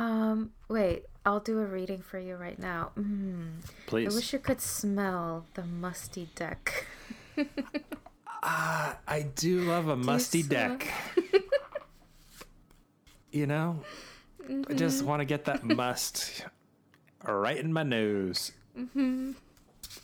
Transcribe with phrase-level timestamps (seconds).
[0.00, 2.92] Um, wait, I'll do a reading for you right now.
[2.98, 3.56] Mm.
[3.84, 4.10] Please.
[4.10, 6.86] I wish you could smell the musty deck.
[8.42, 10.90] Ah, I do love a musty smell- deck.
[13.30, 13.82] you know,
[14.70, 16.46] I just want to get that must
[17.28, 18.52] right in my nose.
[18.78, 19.32] Mm-hmm.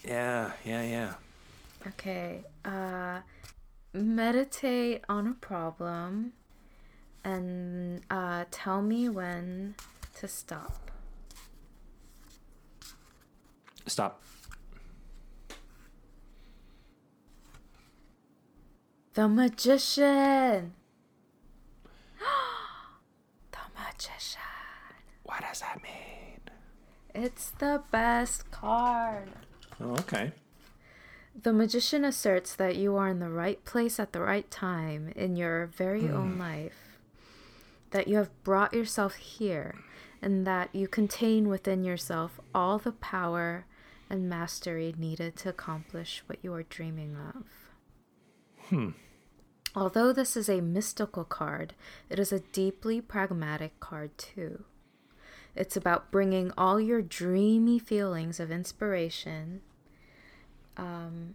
[0.05, 1.15] Yeah, yeah, yeah.
[1.87, 2.45] Okay.
[2.67, 3.21] Uh,
[3.95, 6.35] meditate on a problem
[7.27, 9.75] and uh, tell me when
[10.15, 10.93] to stop.
[13.85, 14.23] Stop.
[19.15, 20.75] The magician.
[23.51, 24.41] the magician.
[25.25, 26.41] What does that mean?
[27.13, 29.31] It's the best card.
[29.81, 30.31] Oh, okay.
[31.43, 35.35] The magician asserts that you are in the right place at the right time in
[35.35, 36.86] your very own life,
[37.91, 39.75] that you have brought yourself here,
[40.21, 43.67] and that you contain within yourself all the power
[44.09, 47.45] and mastery needed to accomplish what you are dreaming of.
[48.69, 48.91] Hmm.
[49.75, 51.75] Although this is a mystical card,
[52.09, 54.65] it is a deeply pragmatic card too.
[55.55, 59.63] It's about bringing all your dreamy feelings of inspiration
[60.77, 61.35] um,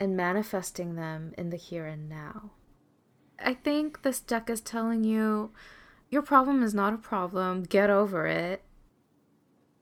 [0.00, 2.50] and manifesting them in the here and now.
[3.38, 5.50] I think this deck is telling you
[6.10, 8.62] your problem is not a problem, get over it.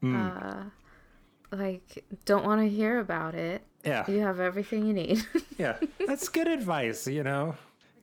[0.05, 0.65] Uh,
[1.53, 3.63] like, don't want to hear about it.
[3.85, 4.11] Yeah.
[4.11, 5.25] You have everything you need.
[5.59, 5.77] Yeah.
[6.07, 7.55] That's good advice, you know.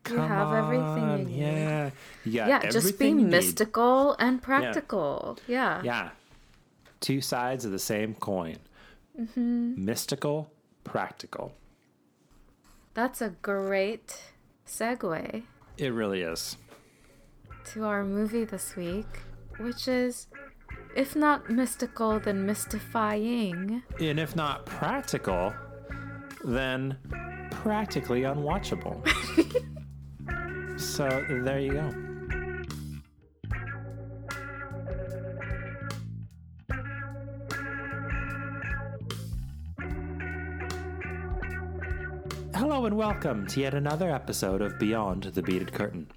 [0.09, 1.41] You have everything you on, need.
[1.41, 1.85] Yeah.
[2.23, 3.25] You yeah, just be you need.
[3.25, 5.37] mystical and practical.
[5.45, 5.81] Yeah.
[5.83, 6.09] Yeah.
[7.01, 8.57] Two sides of the same coin.
[9.19, 9.83] Mm-hmm.
[9.83, 10.51] Mystical,
[10.85, 11.53] practical.
[12.93, 14.21] That's a great
[14.69, 15.43] segue
[15.77, 16.57] It really is.
[17.73, 19.07] to our movie this week,
[19.57, 20.27] which is,
[20.95, 23.83] if not mystical, then mystifying.
[23.99, 25.53] And if not practical,
[26.43, 26.97] then
[27.51, 28.97] practically unwatchable.
[30.79, 32.08] so there you go.
[42.89, 46.07] And welcome to yet another episode of Beyond the Beaded Curtain.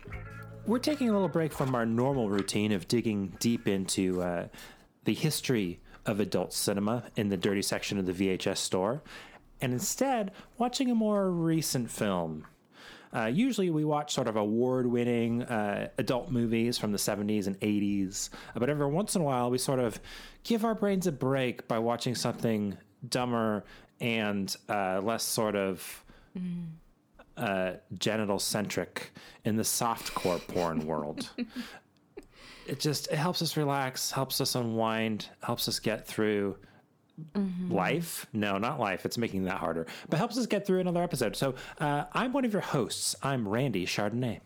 [0.64, 4.46] We're taking a little break from our normal routine of digging deep into uh,
[5.04, 9.02] the history of adult cinema in the dirty section of the VHS store,
[9.60, 12.46] and instead watching a more recent film.
[13.14, 17.60] Uh, usually, we watch sort of award winning uh, adult movies from the 70s and
[17.60, 20.00] 80s, but every once in a while, we sort of
[20.42, 23.62] give our brains a break by watching something dumber
[24.00, 26.01] and uh, less sort of
[27.36, 29.12] uh, genital centric
[29.44, 31.30] in the softcore porn world.
[32.64, 36.56] It just it helps us relax, helps us unwind, helps us get through
[37.68, 38.26] life.
[38.32, 39.04] No, not life.
[39.04, 41.34] It's making that harder, but helps us get through another episode.
[41.34, 43.16] So uh, I'm one of your hosts.
[43.22, 44.40] I'm Randy Chardonnay.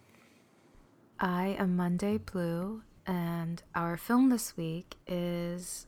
[1.20, 5.86] I am Monday Blue, and our film this week is.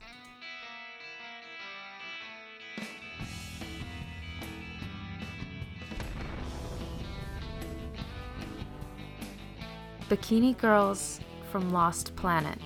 [10.09, 11.21] Bikini Girls
[11.51, 12.59] from Lost Planet.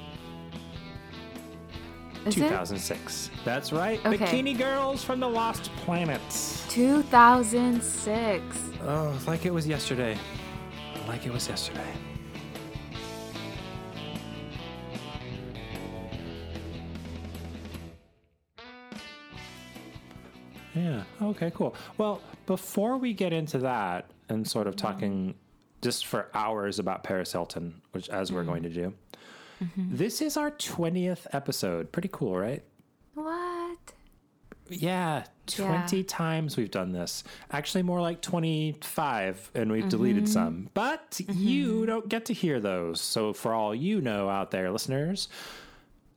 [2.24, 2.42] Is it?
[2.42, 3.30] 2006.
[3.44, 3.98] That's right.
[4.06, 4.16] Okay.
[4.16, 6.20] Bikini Girls from the Lost Planet.
[6.68, 8.44] 2006.
[8.84, 10.16] Oh, it's like it was yesterday.
[11.08, 11.84] Like it was yesterday.
[20.74, 21.02] Yeah.
[21.20, 21.74] Okay, cool.
[21.98, 25.34] Well, before we get into that and sort of talking
[25.82, 28.50] just for hours about Paris Hilton, which as we're mm-hmm.
[28.50, 28.94] going to do,
[29.62, 29.96] mm-hmm.
[29.96, 31.92] this is our 20th episode.
[31.92, 32.62] Pretty cool, right?
[33.14, 33.78] What?
[34.68, 37.24] Yeah, 20 times we've done this.
[37.50, 39.88] Actually, more like 25, and we've mm-hmm.
[39.88, 40.70] deleted some.
[40.72, 43.00] But you don't get to hear those.
[43.00, 45.28] So, for all you know out there, listeners,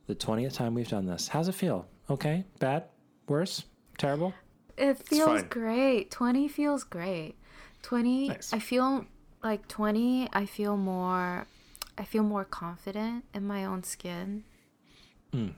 [0.06, 1.28] the 20th time we've done this.
[1.28, 1.86] How's it feel?
[2.08, 2.44] Okay?
[2.60, 2.84] Bad?
[3.28, 3.64] Worse?
[3.98, 4.32] Terrible?
[4.78, 6.10] It feels great.
[6.10, 7.34] 20 feels great.
[7.82, 8.52] 20 Nice.
[8.52, 9.04] I feel
[9.46, 11.46] like 20 I feel more
[11.98, 14.44] I feel more confident in my own skin.
[15.32, 15.54] Mm,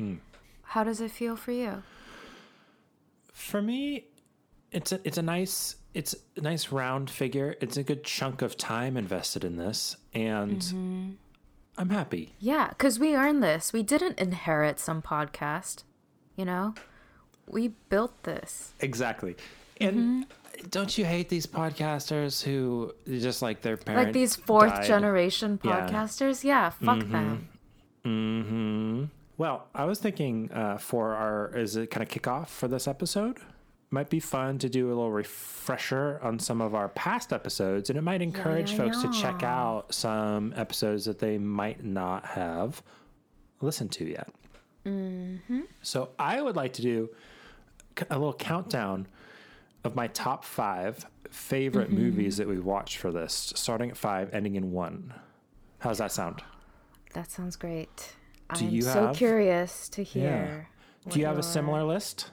[0.00, 0.18] mm,
[0.62, 1.82] How does it feel for you?
[3.32, 4.06] For me,
[4.70, 7.56] it's a it's a nice it's a nice round figure.
[7.60, 11.10] It's a good chunk of time invested in this, and mm-hmm.
[11.76, 12.34] I'm happy.
[12.38, 13.72] Yeah, cuz we earned this.
[13.72, 15.82] We didn't inherit some podcast,
[16.36, 16.74] you know?
[17.46, 18.72] We built this.
[18.80, 19.34] Exactly.
[19.80, 19.98] Mm-hmm.
[19.98, 20.26] And
[20.70, 24.86] don't you hate these podcasters who just like their parents like these fourth died?
[24.86, 26.44] generation podcasters?
[26.44, 27.48] Yeah, fuck them.
[28.04, 29.04] Mm-hmm.
[29.38, 33.38] Well, I was thinking uh, for our is it kind of kickoff for this episode,
[33.90, 37.98] might be fun to do a little refresher on some of our past episodes, and
[37.98, 42.82] it might encourage yeah, folks to check out some episodes that they might not have
[43.60, 44.28] listened to yet.
[44.86, 45.60] Mm-hmm.
[45.82, 47.10] So I would like to do
[48.10, 49.06] a little countdown
[49.84, 51.98] of my top five favorite Mm-hmm.
[52.02, 55.14] movies that we watched for this, starting at five, ending in one.
[55.78, 56.42] How's that sound?
[57.14, 58.14] That sounds great.
[58.54, 60.68] Do I'm you so curious to hear.
[61.08, 62.30] Do you have a similar list?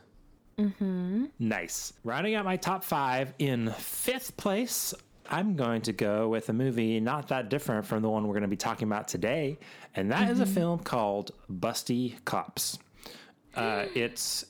[0.58, 1.26] Mm-hmm.
[1.40, 1.94] Nice.
[2.04, 4.94] Rounding out my top five in fifth place,
[5.30, 8.42] I'm going to go with a movie not that different from the one we're going
[8.42, 9.58] to be talking about today,
[9.96, 12.78] and that is a film called Busty Cops.
[13.56, 14.46] Uh, it's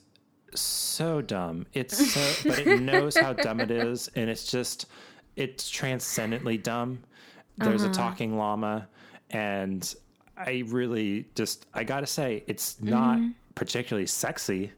[0.58, 1.66] so dumb.
[1.72, 4.86] It's so, but it knows how dumb it is, and it's just,
[5.36, 7.00] it's transcendently dumb.
[7.56, 8.88] There's a talking llama,
[9.30, 9.94] and
[10.36, 13.20] I really just, I gotta say, it's not
[13.54, 14.72] particularly sexy.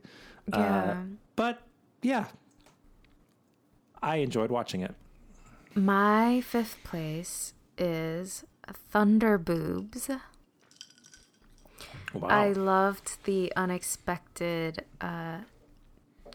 [0.52, 0.96] Uh,
[1.36, 1.62] but
[2.02, 2.26] yeah,
[4.02, 4.94] I enjoyed watching it.
[5.74, 8.44] My fifth place is
[8.90, 10.10] Thunder Boobs.
[12.12, 12.28] Wow.
[12.28, 15.38] I loved the unexpected uh,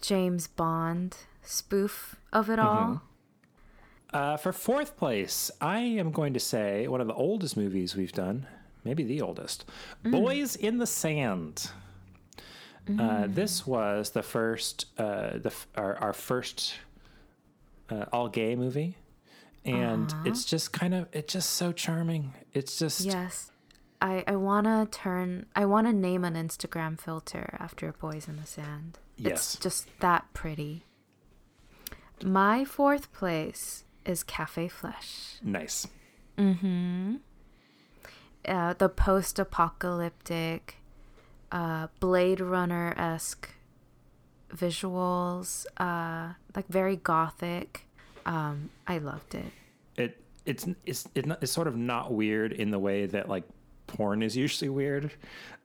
[0.01, 3.01] James Bond spoof of it all.
[4.13, 8.13] Uh, for fourth place, I am going to say one of the oldest movies we've
[8.13, 8.47] done,
[8.83, 9.65] maybe the oldest
[10.03, 11.71] Boys in the Sand.
[12.99, 16.75] Uh, this was the first, uh, the f- our, our first
[17.89, 18.95] uh, all gay movie.
[19.65, 22.33] And it's just kind of, it's just so charming.
[22.53, 23.51] It's just, Yes.
[24.01, 28.37] I, I want to turn, I want to name an Instagram filter after Boys in
[28.37, 28.99] the Sand.
[29.17, 29.55] Yes.
[29.55, 30.83] It's just that pretty.
[32.23, 35.39] My fourth place is Cafe Flesh.
[35.43, 35.87] nice.
[36.37, 37.15] Mm-hmm.
[38.47, 40.75] Uh, the post-apocalyptic
[41.51, 43.49] uh, blade runner esque
[44.53, 47.87] visuals uh, like very gothic
[48.25, 49.51] um, i loved it
[49.97, 53.43] it it's it's it's, not, it's sort of not weird in the way that like
[53.87, 55.11] porn is usually weird.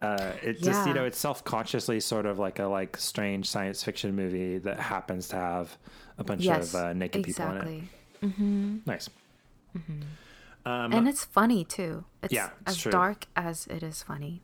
[0.00, 3.82] Uh, it just you know it's self consciously sort of like a like strange science
[3.84, 5.76] fiction movie that happens to have
[6.18, 7.82] a bunch yes of uh, naked people in it.
[8.22, 9.08] exactly Nice.
[10.64, 12.92] Um, and it's funny too it's Yeah, it's as true.
[12.92, 14.42] dark as it is funny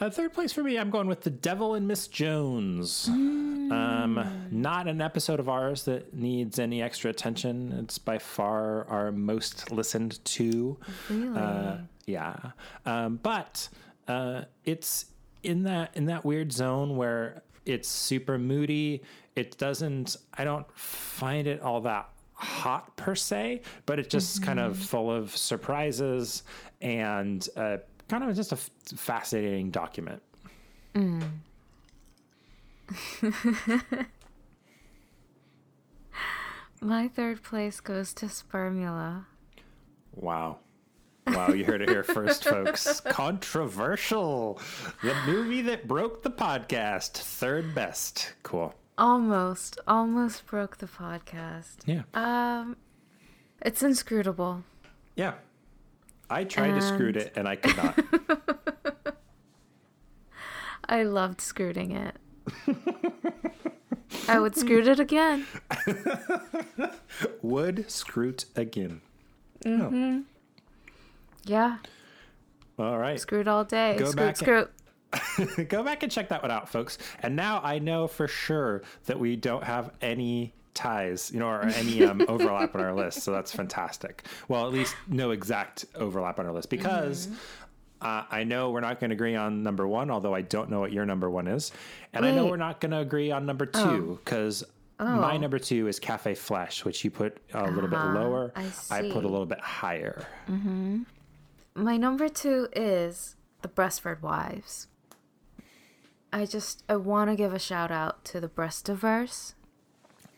[0.00, 3.08] Uh, third place for me, I'm going with The Devil and Miss Jones.
[3.08, 7.72] Um, not an episode of ours that needs any extra attention.
[7.84, 10.76] It's by far our most listened to.
[11.08, 12.36] really Uh, yeah,
[12.84, 13.68] um, but
[14.08, 15.06] uh, it's
[15.42, 19.02] in that in that weird zone where it's super moody.
[19.36, 20.16] It doesn't.
[20.34, 25.10] I don't find it all that hot per se, but it's just kind of full
[25.10, 26.42] of surprises
[26.80, 27.76] and uh,
[28.12, 30.22] kind of just a f- fascinating document.
[36.80, 39.24] my third place goes to spermula
[40.14, 40.58] Wow.
[41.26, 43.00] Wow, you heard it here first, folks.
[43.06, 44.60] Controversial.
[45.02, 47.12] The movie that broke the podcast.
[47.12, 48.34] Third best.
[48.42, 48.74] Cool.
[48.98, 52.02] almost almost broke the podcast Yeah.
[52.12, 52.76] um
[53.62, 54.64] it's inscrutable
[55.16, 55.34] Yeah.
[56.32, 59.14] I tried to screw it and I could not.
[60.88, 62.16] I loved scrooting it.
[64.28, 65.46] I would scroot it again.
[67.42, 69.00] Would scroot again.
[69.64, 69.68] Oh.
[69.68, 70.20] Mm-hmm.
[71.44, 71.78] Yeah,
[72.78, 72.84] Oh.
[72.84, 73.16] All right.
[73.18, 73.96] scroot all day.
[73.98, 74.68] Go scroot,
[75.12, 76.98] back and- Go back and check that one out, folks.
[77.20, 81.62] And now I know for sure that we don't have any ties, you know, or
[81.76, 83.22] any um, overlap on our list.
[83.22, 84.24] So that's fantastic.
[84.48, 87.28] Well, at least no exact overlap on our list because
[88.00, 90.80] uh, I know we're not going to agree on number one, although I don't know
[90.80, 91.72] what your number one is.
[92.12, 94.64] And I know we're not going to agree on number two because
[94.98, 95.38] my Oh.
[95.38, 98.52] number two is Cafe Flesh, which you put a little bit Ah, lower.
[98.54, 100.26] I I put a little bit higher.
[101.74, 104.86] My number two is the Breastford Wives.
[106.32, 109.54] I just I want to give a shout out to the Breastiverse.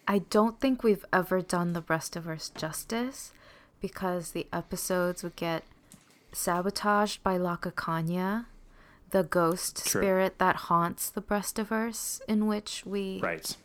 [0.07, 3.33] I don't think we've ever done the Breastiverse justice
[3.81, 5.65] because the episodes would get
[6.33, 8.47] sabotaged by Lakakanya,
[9.11, 10.03] the ghost True.
[10.03, 13.57] spirit that haunts the Breastiverse, in which we Right.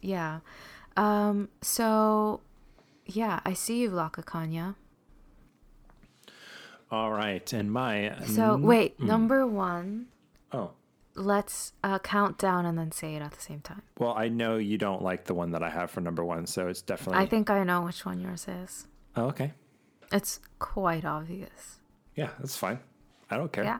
[0.00, 0.40] yeah.
[0.96, 1.48] Um.
[1.60, 2.40] So,
[3.04, 4.74] yeah, I see you, Lakakanya.
[6.90, 7.52] All right.
[7.52, 8.16] And my.
[8.26, 10.06] So wait, number one.
[10.52, 10.70] Oh.
[11.16, 13.82] Let's uh, count down and then say it at the same time.
[13.98, 16.68] Well, I know you don't like the one that I have for number one, so
[16.68, 17.22] it's definitely.
[17.22, 18.86] I think I know which one yours is.
[19.16, 19.52] Oh, okay.
[20.12, 21.78] It's quite obvious.
[22.14, 22.78] Yeah, that's fine.
[23.30, 23.64] I don't care.
[23.64, 23.78] Yeah.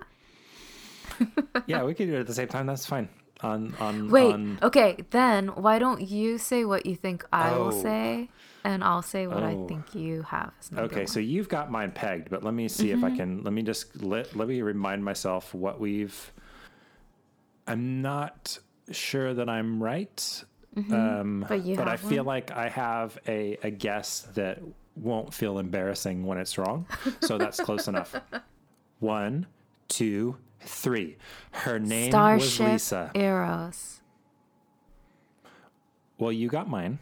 [1.67, 2.67] yeah, we could do it at the same time.
[2.67, 3.09] That's fine.
[3.43, 7.67] On on Wait, on, okay, then why don't you say what you think I will
[7.71, 7.83] Oh.
[7.83, 8.31] say,
[8.65, 9.67] and I'll say what I Oh.
[9.69, 10.53] think you have.
[10.77, 11.07] Okay, one.
[11.07, 13.17] so you've got mine pegged, but let me see if I Mm-hmm.
[13.17, 13.43] can.
[13.43, 16.33] Let me just let let me remind myself what we've.
[17.67, 18.59] I'm not
[18.91, 20.45] sure that I'm right,
[20.77, 21.43] um, Mm-hmm.
[21.49, 22.27] But you I have feel one?
[22.27, 24.61] like I have a a guess that
[24.95, 26.87] won't feel embarrassing when it's wrong.
[27.23, 28.15] So that's close enough.
[29.01, 29.47] One,
[29.89, 31.17] two, three.
[31.51, 33.11] Her name was Starship Lisa.
[33.15, 34.01] Eros.
[36.19, 36.99] Well, you got mine.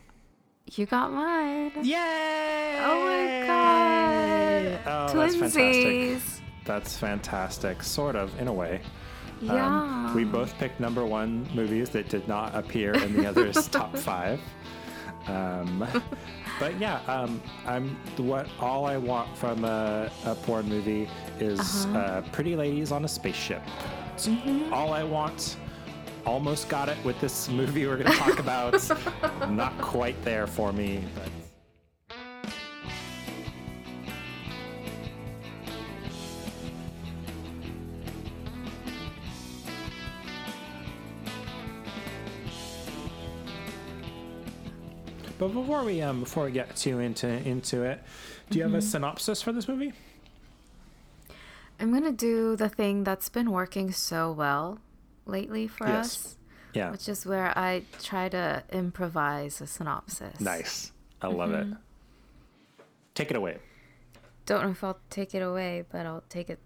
[0.72, 1.72] You got mine.
[1.82, 2.78] Yay!
[2.80, 4.80] Oh my god.
[4.86, 5.62] Oh, that's fantastic.
[5.62, 6.40] Twinsies.
[6.64, 8.80] That's fantastic, sort of, in a way.
[9.44, 9.66] Yeah.
[9.66, 13.96] Um, we both picked number one movies that did not appear in the other's top
[13.96, 14.40] five.
[15.26, 15.86] Um,
[16.60, 21.08] but yeah, um, I'm what all I want from a, a porn movie
[21.40, 21.98] is Uh-huh.
[21.98, 23.62] uh, pretty ladies on a spaceship.
[24.18, 24.72] Mm-hmm.
[24.72, 25.56] All I want.
[26.26, 28.72] Almost got it with this movie we're going to talk about.
[29.50, 31.28] not quite there for me, but.
[45.44, 48.02] But before we um before we get too into into it,
[48.48, 48.86] do you have a Mm-hmm.
[48.86, 49.92] synopsis for this movie?
[51.78, 54.78] I'm gonna do the thing that's been working so well
[55.26, 56.06] lately for Yes.
[56.16, 56.36] us,
[56.72, 60.40] Yeah, which is where I try to improvise a synopsis.
[60.40, 60.92] nice.
[61.20, 61.66] I love it.
[61.66, 61.74] Mm-hmm.
[63.14, 63.58] Take it away.
[64.46, 66.58] Don't know if I'll take it away, but I'll take it.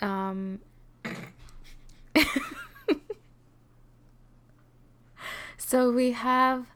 [0.00, 0.60] Um.
[5.58, 6.66] so we have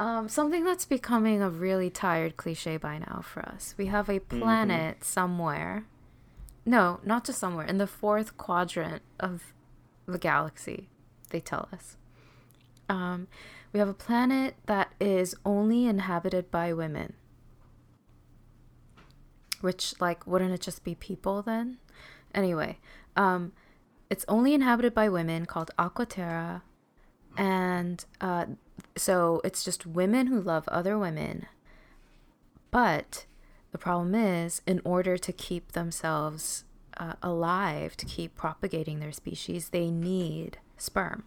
[0.00, 3.74] um, something that's becoming a really tired cliche by now for us.
[3.76, 5.84] We have a planet somewhere.
[6.64, 7.66] No, not just somewhere.
[7.66, 9.52] In the fourth quadrant of
[10.06, 10.88] the galaxy,
[11.28, 11.98] they tell us.
[12.88, 13.28] Um,
[13.74, 17.12] we have a planet that is only inhabited by women.
[19.60, 21.76] Which, like, wouldn't it just be people then?
[22.34, 22.78] Anyway,
[23.16, 23.52] um,
[24.08, 26.62] it's only inhabited by women called Aquaterra.
[27.36, 28.46] And uh,
[28.96, 31.46] so it's just women who love other women.
[32.70, 33.26] But
[33.72, 36.64] the problem is, in order to keep themselves
[36.96, 41.24] uh, alive, to keep propagating their species, they need sperm.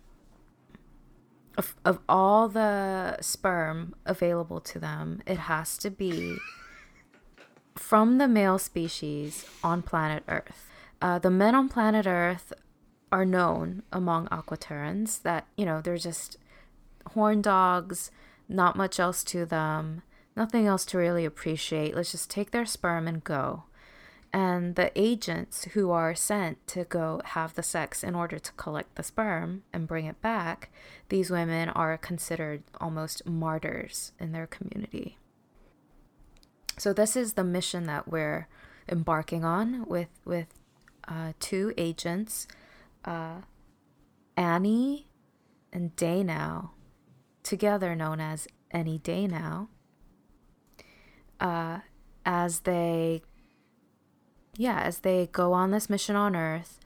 [1.57, 6.37] Of, of all the sperm available to them, it has to be
[7.75, 10.69] from the male species on planet Earth.
[11.01, 12.53] Uh, the men on planet Earth
[13.11, 16.37] are known among Aquaterrans that, you know, they're just
[17.11, 18.11] horn dogs,
[18.47, 20.01] not much else to them,
[20.35, 21.95] nothing else to really appreciate.
[21.95, 23.63] Let's just take their sperm and go.
[24.31, 28.95] And the agents who are sent to go have the sex in order to collect
[28.95, 30.71] the sperm and bring it back,
[31.09, 35.17] these women are considered almost martyrs in their community.
[36.79, 38.47] So this is the mission that we're
[38.89, 40.47] embarking on with with
[41.07, 42.47] uh, two agents,
[43.05, 43.41] uh,
[44.35, 45.07] Annie
[45.71, 46.69] and Daynow,
[47.43, 49.69] together known as Any Day Now.
[51.39, 51.79] Uh,
[52.25, 53.21] as they,
[54.57, 56.79] yeah, as they go on this mission on Earth,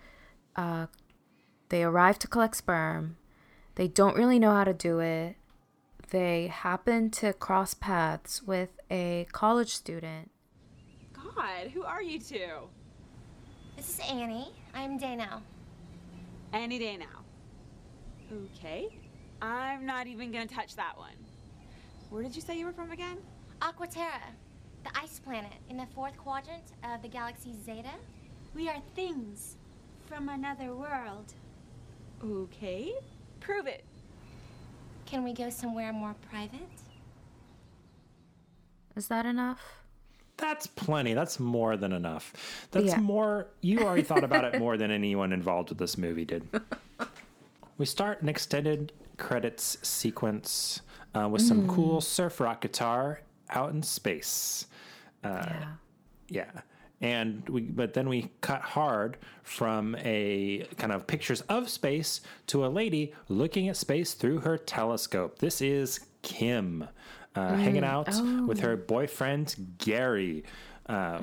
[0.55, 0.87] uh,
[1.69, 3.17] they arrive to collect sperm.
[3.75, 5.35] They don't really know how to do it.
[6.09, 10.31] They happen to cross paths with a college student
[11.37, 12.49] God, who are you two?
[13.75, 14.51] This is Annie.
[14.73, 15.43] I'm Day Now.
[16.51, 17.23] Any day now.
[18.31, 18.89] Okay.
[19.41, 21.13] I'm not even gonna touch that one.
[22.09, 23.17] Where did you say you were from again?
[23.61, 24.21] Aquaterra,
[24.83, 27.91] the ice planet in the fourth quadrant of the galaxy Zeta.
[28.55, 29.55] We are things
[30.05, 31.33] from another world.
[32.23, 32.93] Okay.
[33.39, 33.83] Prove it.
[35.05, 36.61] Can we go somewhere more private?
[38.95, 39.61] Is that enough?
[40.37, 41.13] That's plenty.
[41.13, 42.67] That's more than enough.
[42.71, 42.99] That's Yeah.
[42.99, 43.47] more.
[43.61, 46.47] You already thought about it more than anyone involved with this movie did.
[47.77, 50.81] We start an extended credits sequence
[51.13, 54.67] uh, with some cool surf rock guitar out in space.
[55.23, 55.65] yeah.
[56.29, 56.51] Yeah.
[56.99, 62.65] And we, but then we cut hard from a kind of pictures of space to
[62.65, 65.37] a lady looking at space through her telescope.
[65.37, 66.87] This is Kim
[67.35, 68.09] uh, hanging out
[68.47, 70.43] with her boyfriend Gary
[70.87, 71.21] uh,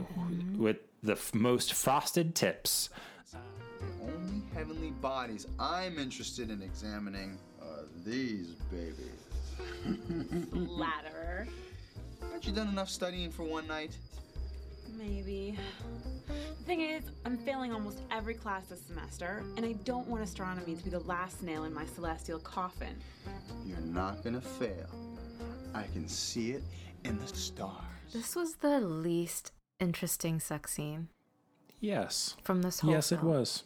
[0.56, 2.90] with the f- most frosted tips.
[3.32, 7.53] The only heavenly bodies I'm interested in examining are
[8.04, 9.20] these babies.
[10.50, 11.46] Flatterer.
[12.22, 13.96] Haven't you done enough studying for one night?
[14.98, 15.58] Maybe.
[16.28, 20.76] The thing is, I'm failing almost every class this semester, and I don't want astronomy
[20.76, 22.94] to be the last nail in my celestial coffin.
[23.66, 24.88] You're not gonna fail.
[25.74, 26.62] I can see it
[27.04, 27.74] in the stars.
[28.12, 31.08] This was the least interesting sex scene
[31.80, 32.36] Yes.
[32.44, 33.32] from this whole Yes, it film.
[33.32, 33.64] was.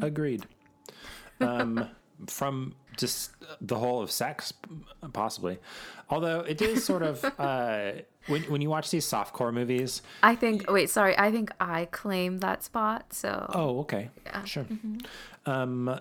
[0.00, 0.46] Agreed.
[1.40, 1.88] Um,
[2.28, 4.52] from just the whole of sex,
[5.12, 5.58] possibly.
[6.08, 7.92] Although it is sort of uh,
[8.26, 10.02] when when you watch these softcore movies.
[10.22, 10.70] I think.
[10.70, 11.16] Wait, sorry.
[11.18, 13.12] I think I claim that spot.
[13.12, 13.50] So.
[13.54, 14.44] Oh, okay, Yeah.
[14.44, 14.66] sure.
[15.46, 15.98] Um,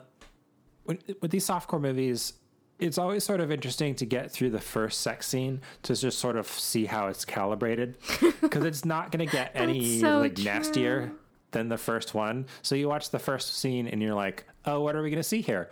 [0.86, 2.34] with, with these softcore movies,
[2.80, 6.36] it's always sort of interesting to get through the first sex scene to just sort
[6.36, 7.98] of see how it's calibrated
[8.42, 11.12] because it's not going to get any so like nastier
[11.52, 12.46] than the first one.
[12.62, 15.28] So you watch the first scene and you're like, oh, what are we going to
[15.28, 15.70] see here?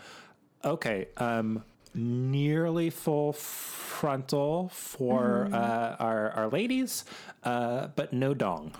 [0.68, 1.64] Okay, um,
[1.96, 7.06] nearly full frontal for uh, our our ladies,
[7.46, 8.74] uh, but no dong.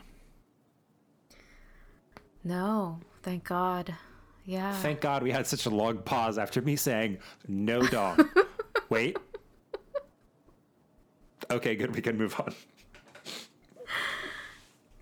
[2.44, 3.96] No, thank God.
[4.44, 4.74] Yeah.
[4.82, 8.18] Thank God we had such a long pause after me saying no dong.
[8.90, 9.18] Wait.
[11.50, 11.96] Okay, good.
[11.96, 12.54] We can move on.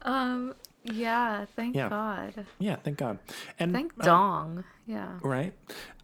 [0.03, 0.53] um.
[0.83, 1.45] Yeah.
[1.55, 1.89] Thank Yeah.
[1.89, 2.45] God.
[2.59, 3.17] Yeah, thank God.
[3.57, 4.63] And Thank uh, Dong.
[4.85, 5.17] Yeah.
[5.23, 5.51] right.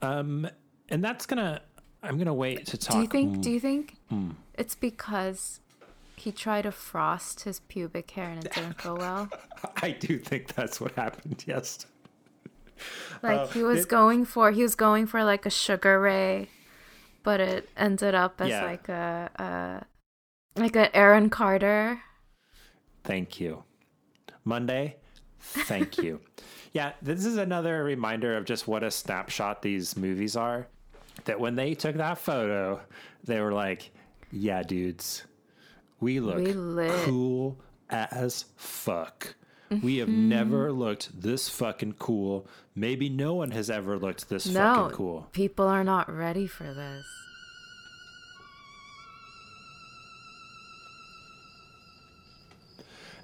[0.02, 0.48] Um,
[0.92, 1.62] and that's gonna.
[2.04, 2.96] I'm gonna wait to talk.
[2.96, 3.36] Do you think?
[3.36, 4.32] m- Do you think Hmm.
[4.56, 5.60] it's because
[6.16, 9.30] he tried to frost his pubic hair and it didn't go well?
[9.82, 11.44] I do think that's what happened.
[11.48, 11.86] Yes.
[13.22, 16.50] Like Uh, he was it- going for he was going for like a sugar ray,
[17.24, 18.64] but it ended up as Yeah.
[18.66, 19.86] like a,
[20.56, 22.02] a like an Aaron Carter.
[23.04, 23.64] Thank you.
[24.44, 24.98] Monday.
[25.40, 26.22] Thank you.
[26.74, 30.68] yeah, this is another reminder of just what a snapshot these movies are.
[31.26, 32.82] That when they took that photo,
[33.24, 33.92] they were like,
[34.32, 35.24] "Yeah, dudes,
[36.00, 36.54] we look We
[37.06, 37.58] cool
[37.90, 39.36] as fuck.
[39.82, 40.30] We have Mm-hmm.
[40.30, 42.46] never looked this fucking cool.
[42.76, 46.74] Maybe no one has ever looked this No, fucking cool." people are not ready for
[46.74, 47.06] this.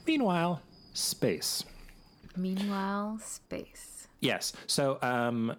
[0.06, 0.62] Meanwhile,
[0.94, 1.64] space.
[2.36, 4.08] Meanwhile, space.
[4.22, 4.54] Yes.
[4.68, 5.56] So um,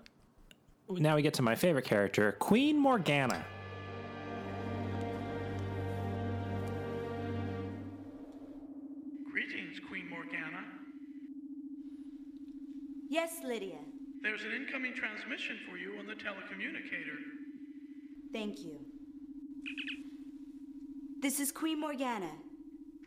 [0.90, 3.44] now we get to my favorite character, Queen Morgana.
[9.30, 10.64] Greetings, Queen Morgana.
[13.10, 13.78] Yes, Lydia.
[14.22, 17.18] There's an incoming transmission for you on the telecommunicator.
[18.32, 18.80] Thank you.
[21.20, 22.30] This is Queen Morgana.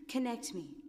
[0.07, 0.80] Connect me.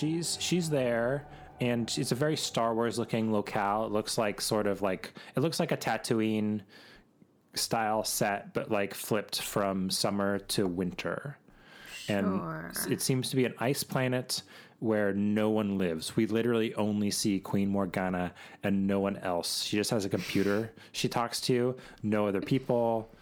[0.00, 1.26] She's she's there,
[1.60, 3.84] and it's a very Star Wars looking locale.
[3.84, 6.62] It looks like sort of like it looks like a Tatooine
[7.52, 11.36] style set, but like flipped from summer to winter.
[12.08, 12.72] And Sure.
[12.88, 14.42] it seems to be an ice planet
[14.78, 16.16] where no one lives.
[16.16, 18.32] We literally only see Queen Morgana
[18.62, 19.64] and no one else.
[19.64, 23.14] She just has a computer she talks to, no other people.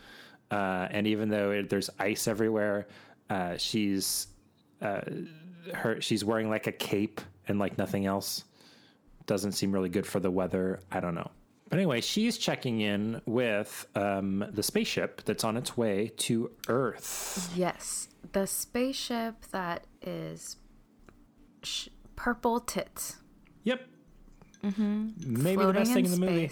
[0.52, 2.86] Uh, and even though it, there's ice everywhere,
[3.28, 4.28] uh, she's
[4.80, 5.00] uh,
[5.74, 8.44] her she's wearing like a cape and like nothing else.
[9.26, 10.80] Doesn't seem really good for the weather.
[10.90, 11.30] I don't know.
[11.68, 17.52] But anyway, she's checking in with um, the spaceship that's on its way to Earth.
[17.54, 20.56] Yes, the spaceship that is
[21.62, 23.18] sh- purple tits.
[23.64, 23.82] Yep.
[24.64, 25.08] Mm-hmm.
[25.42, 26.50] Maybe the best thing in in the movie.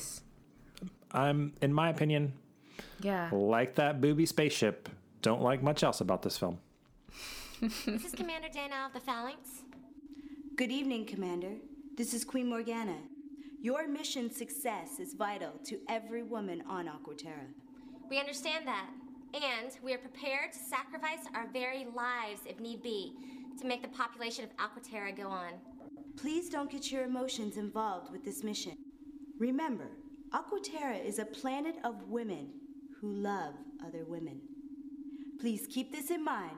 [1.12, 2.35] I'm, in my opinion,
[3.00, 3.31] Yeah.
[3.33, 4.88] like that booby spaceship.
[5.22, 6.59] Don't like much else about this film.
[7.61, 9.62] This is Commander Dana of the Phalanx.
[10.57, 11.55] Good evening, Commander.
[11.97, 12.99] This is Queen Morgana.
[13.62, 17.49] Your mission success is vital to every woman on Aquaterra.
[18.11, 18.90] We understand that,
[19.33, 23.14] and we are prepared to sacrifice our very lives if need be
[23.59, 25.53] to make the population of Aquaterra go on.
[26.19, 28.77] Please don't get your emotions involved with this mission.
[29.38, 29.88] Remember,
[30.35, 32.51] Aquaterra is a planet of women
[33.01, 34.42] who love other women.
[35.40, 36.57] Please keep this in mind,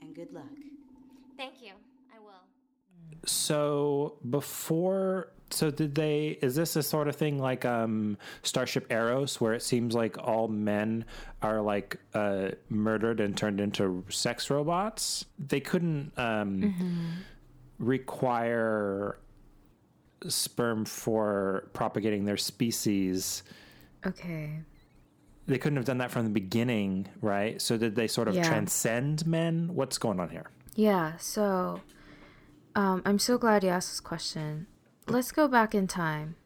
[0.00, 0.44] and good luck.
[1.36, 1.72] Thank you.
[2.14, 2.42] I will.
[3.26, 6.38] So before, so did they?
[6.42, 10.48] Is this a sort of thing like um, Starship Eros, where it seems like all
[10.48, 11.04] men
[11.42, 15.24] are like uh, murdered and turned into sex robots?
[15.38, 17.22] They couldn't um,
[17.78, 19.18] require
[20.28, 23.42] sperm for propagating their species.
[24.06, 24.60] Okay.
[25.50, 27.60] They couldn't have done that from the beginning, right?
[27.60, 28.44] So did they sort of Yeah.
[28.48, 29.74] transcend men?
[29.74, 30.46] What's going on here?
[30.76, 31.80] Yeah, so
[32.76, 34.68] um, I'm so glad you asked this question.
[35.08, 36.36] Let's go back in time,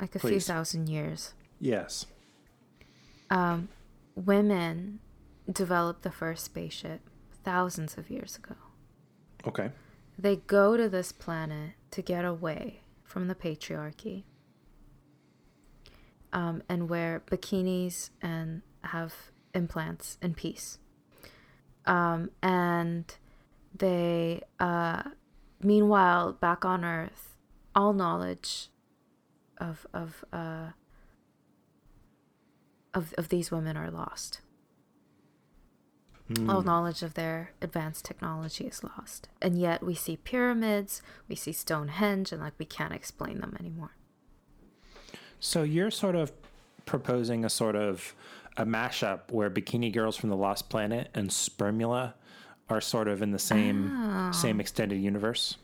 [0.00, 1.34] like a few thousand years.
[1.60, 2.06] Yes.
[3.30, 3.68] Um,
[4.14, 5.00] Women
[5.50, 7.02] developed the first spaceship
[7.44, 8.54] thousands of years ago.
[9.46, 9.72] Okay.
[10.18, 14.22] They go to this planet to get away from the patriarchy
[16.34, 19.14] um, and wear bikinis and have
[19.54, 20.78] implants in peace.
[21.86, 23.14] Um, and
[23.72, 25.02] they, uh,
[25.62, 27.36] meanwhile, back on Earth,
[27.74, 28.68] all knowledge
[29.58, 30.70] of of uh,
[32.92, 34.40] of of these women are lost.
[36.48, 41.52] All knowledge of their advanced technology is lost, and yet we see pyramids, we see
[41.52, 43.90] Stonehenge, and like we can't explain them anymore.
[45.44, 46.32] So you're sort of
[46.86, 48.14] proposing a sort of
[48.56, 52.14] a mashup where Bikini Girls from the Lost Planet and Spermula
[52.70, 55.58] are sort of in the same same extended universe.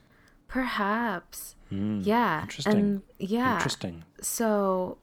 [0.49, 2.77] Perhaps, yeah, interesting.
[2.77, 4.05] and yeah, Interesting.
[4.21, 4.99] So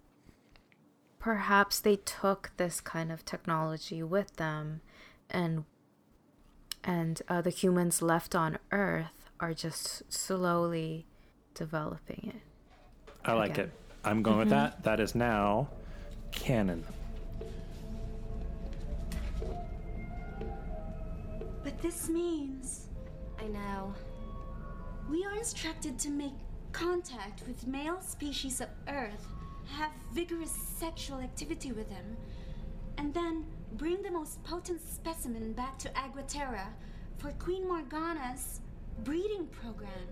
[1.18, 4.82] perhaps they took this kind of technology with them
[5.32, 5.66] and
[6.84, 11.08] and uh, the humans left on earth are just slowly
[11.56, 12.42] developing it.
[13.26, 13.63] I like Okay.
[13.63, 13.72] it.
[14.08, 14.56] I'm going with mm-hmm.
[14.56, 14.84] that.
[14.84, 15.67] That is now
[16.32, 16.86] canon.
[21.62, 22.88] But this means
[23.38, 23.93] I know.
[25.10, 26.34] we are instructed to make
[26.72, 29.28] contact with male species of Earth,
[29.72, 32.15] have vigorous sexual activity with them,
[32.98, 36.67] and then bring the most potent specimen back to Aquaterra
[37.17, 38.62] for Queen Morgana's
[39.04, 40.08] breeding program.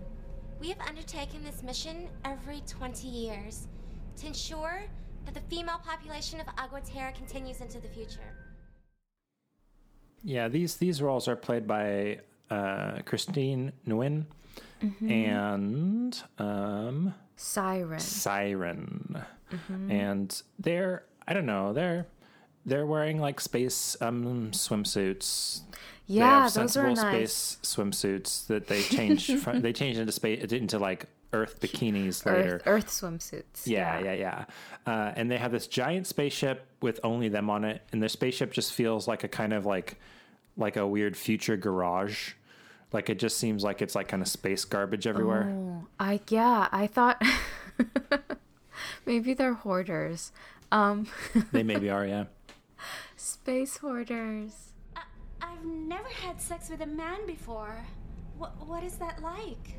[0.60, 3.68] We have undertaken this mission every 20 years
[4.18, 4.82] to ensure
[5.24, 8.32] that the female population of Aquaterra continues into the future.
[10.24, 14.24] Yeah, these these roles are played by uh, Christine Nguyen
[15.08, 18.00] and um, Siren.
[18.00, 19.24] Siren,
[19.88, 22.06] and they're I don't know they're
[22.64, 25.60] they're wearing like space um, swimsuits.
[26.08, 27.32] They Yeah, have those are sensible nice.
[27.32, 32.54] space swimsuits that they change from, they change into space into like Earth bikinis later.
[32.56, 33.66] Earth, Earth swimsuits.
[33.66, 34.44] Yeah, yeah, yeah.
[34.86, 38.52] Uh, and they have this giant spaceship with only them on it, and their spaceship
[38.52, 39.98] just feels like a kind of like
[40.56, 42.32] like a weird future garage.
[42.92, 45.48] Like it just seems like it's like kind of space garbage everywhere.
[45.54, 47.20] Oh, I yeah, I thought
[49.06, 50.32] maybe they're hoarders.
[50.72, 51.06] Um,
[51.52, 52.24] They maybe are, yeah.
[53.16, 54.72] space hoarders.
[54.96, 55.02] I-
[55.42, 57.84] I've never had sex with a man before.
[58.38, 59.74] What, what is that like?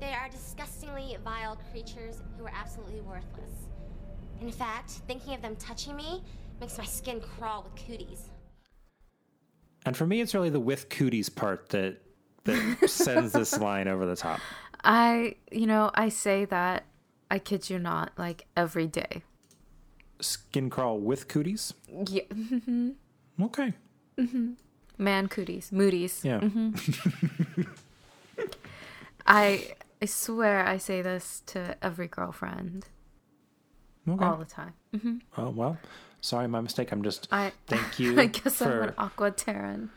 [0.00, 3.68] They are disgustingly vile creatures who are absolutely worthless.
[4.40, 6.22] In fact, thinking of them touching me
[6.60, 8.30] makes my skin crawl with cooties.
[9.86, 11.98] And for me, it's really the with cooties part that
[12.44, 14.40] that sends this line over the top.
[14.84, 16.84] I, you know, I say that,
[17.30, 19.22] I kid you not, like every day.
[20.20, 21.74] Skin crawl with cooties.
[21.88, 22.22] Yeah.
[22.32, 22.90] Mm-hmm.
[23.42, 23.72] Okay.
[24.18, 24.52] Mm-hmm.
[24.98, 26.24] Man cooties, mooties.
[26.24, 26.40] Yeah.
[26.40, 27.62] Mm-hmm.
[29.26, 32.86] I I swear I say this to every girlfriend
[34.08, 34.24] Okay.
[34.24, 34.74] all the time.
[35.36, 35.78] Oh well.
[36.20, 36.92] Sorry, my mistake.
[36.92, 37.28] I'm just.
[37.32, 39.88] I Thank you I guess I'm an Aquaterran.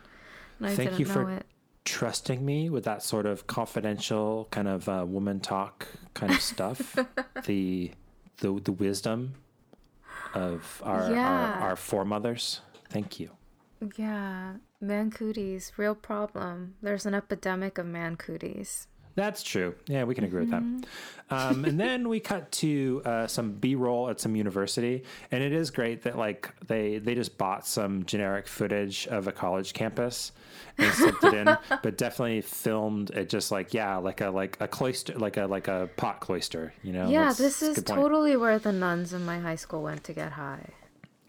[0.62, 1.46] Thank you know for it.
[1.86, 6.96] trusting me with that sort of confidential kind of uh, woman talk kind of stuff.
[7.46, 7.92] the
[8.42, 9.36] the the wisdom
[10.34, 11.30] of our, Yeah.
[11.62, 12.62] our our foremothers.
[12.90, 13.32] Thank you.
[13.96, 16.76] Yeah, man cooties, real problem.
[16.82, 18.88] There's an epidemic of man cooties.
[19.16, 19.76] That's true.
[19.88, 20.64] Yeah, we can agree with that.
[21.32, 25.54] Um, and then we cut to uh, some B roll at some university, and it
[25.54, 30.32] is great that like they they just bought some generic footage of a college campus
[30.78, 34.68] and slipped it in, but definitely filmed it just like yeah, like a like a
[34.68, 36.74] cloister, like a like a pot cloister.
[36.82, 37.10] You know?
[37.10, 40.32] yeah, That's- this is totally where the nuns in my high school went to get
[40.32, 40.70] high.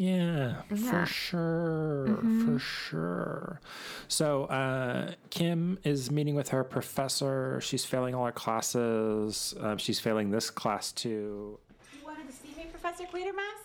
[0.00, 0.90] Yeah, Yeah.
[0.90, 3.60] for sure, for sure.
[4.08, 7.60] So uh, Kim is meeting with her professor.
[7.60, 9.52] She's failing all her classes.
[9.60, 11.58] Um, she's failing this class too.
[12.00, 13.60] You wanted to see me, Professor Quatermass?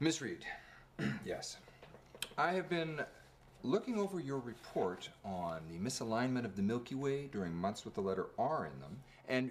[0.00, 0.44] Miss Reed,
[1.24, 1.56] yes.
[2.36, 3.00] I have been
[3.62, 8.02] looking over your report on the misalignment of the Milky Way during months with the
[8.02, 9.50] letter R in them, and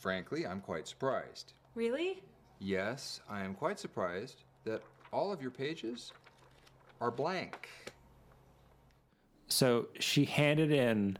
[0.00, 1.52] frankly, I'm quite surprised.
[1.76, 2.24] Really?
[2.58, 6.12] Yes, I am quite surprised that all of your pages
[7.00, 7.68] are blank.
[9.48, 11.18] So she handed in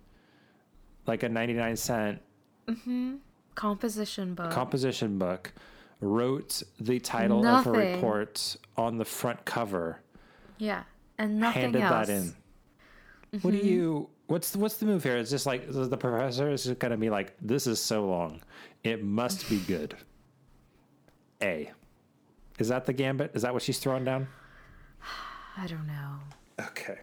[1.07, 2.23] like a 99 cent
[2.67, 3.17] mm-hmm.
[3.55, 4.51] Composition book.
[4.51, 5.53] composition book,
[6.01, 10.01] wrote the title of her report on the front cover,
[10.57, 10.85] yeah,
[11.19, 12.07] and nothing handed else.
[12.07, 12.35] that in.
[13.43, 13.67] What do mm-hmm.
[13.67, 14.09] you?
[14.29, 15.19] What's the, what's the move here?
[15.19, 18.41] Is this like the professor is just gonna be like, this is so long,
[18.85, 19.95] it must be good.
[21.43, 21.71] A,
[22.63, 23.33] is that the gambit?
[23.35, 24.29] Is that what she's throwing down?
[25.59, 26.21] I don't know.
[26.69, 26.99] Okay.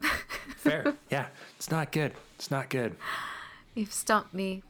[0.56, 0.94] Fair.
[1.10, 2.12] yeah, it's not good.
[2.34, 2.96] It's not good.
[3.74, 4.62] You've stumped me.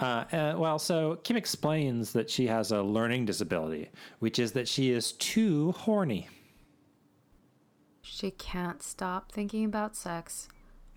[0.00, 4.68] Uh, uh, well, so Kim explains that she has a learning disability, which is that
[4.68, 6.28] she is too horny.
[8.02, 10.48] She can't stop thinking about sex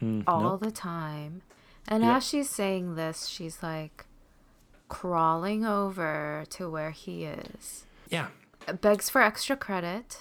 [0.01, 0.61] Mm, all nope.
[0.61, 1.41] the time.
[1.87, 2.15] And Yep.
[2.17, 4.05] as she's saying this, she's like
[4.89, 7.85] crawling over to where he is.
[8.09, 8.27] Yeah.
[8.67, 10.19] It begs for extra credit.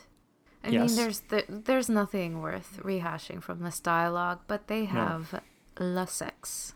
[0.63, 0.91] I Yes.
[0.91, 5.41] mean, there's th- there's nothing worth rehashing from this dialogue, but they have
[5.79, 6.75] la sex.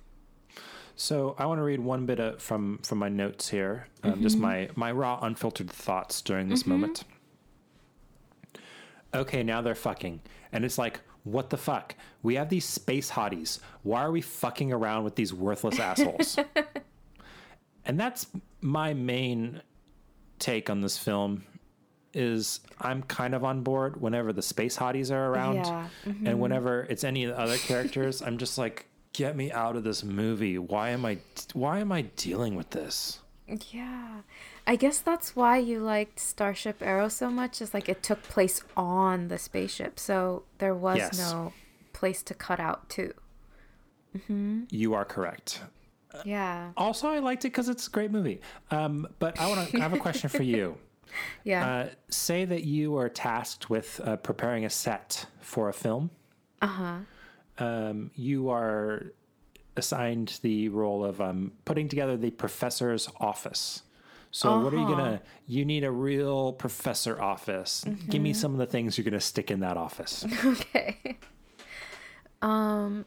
[0.94, 4.36] So I want to read one bit of, from from my notes here, um, just
[4.36, 4.40] Mhm.
[4.40, 6.68] my my raw, unfiltered thoughts during this Mhm.
[6.68, 7.04] moment.
[9.14, 10.20] Okay, now they're fucking,
[10.52, 11.94] and it's like, what the fuck?
[12.22, 13.58] We have these space hotties.
[13.82, 16.38] Why are we fucking around with these worthless assholes?
[17.86, 18.26] and that's
[18.60, 19.62] my main
[20.38, 21.44] take on this film.
[22.14, 26.26] Is I'm kind of on board whenever the space hotties are around, Yeah, mhm.
[26.26, 29.84] and whenever it's any of the other characters, I'm just like, get me out of
[29.84, 30.58] this movie.
[30.58, 31.18] Why am I?
[31.52, 33.20] Why am I dealing with this?
[33.70, 34.22] Yeah.
[34.66, 38.62] I guess that's why you liked Starship Eros so much is like it took place
[38.76, 39.98] on the spaceship.
[39.98, 41.18] So there was Yes.
[41.18, 41.52] no
[41.92, 43.12] place to cut out to.
[44.26, 45.60] hmm You are correct.
[46.24, 46.72] Yeah.
[46.76, 48.40] Also, I liked it because it's a great movie.
[48.70, 49.76] Um, but I want to.
[49.78, 50.76] I have a question for you.
[51.42, 51.66] Yeah.
[51.66, 56.10] Uh, say that you are tasked with uh, preparing a set for a film.
[56.60, 56.98] Uh-huh.
[57.58, 59.06] Um, you are
[59.74, 63.82] assigned the role of um, putting together the professor's office.
[64.30, 64.94] So, what are you Uh-huh.
[64.96, 65.22] gonna?
[65.46, 67.84] You need a real professor office.
[68.10, 68.36] Give me Mhm.
[68.36, 70.26] some of the things you're gonna stick in that office.
[70.44, 71.16] okay.
[72.42, 73.06] Um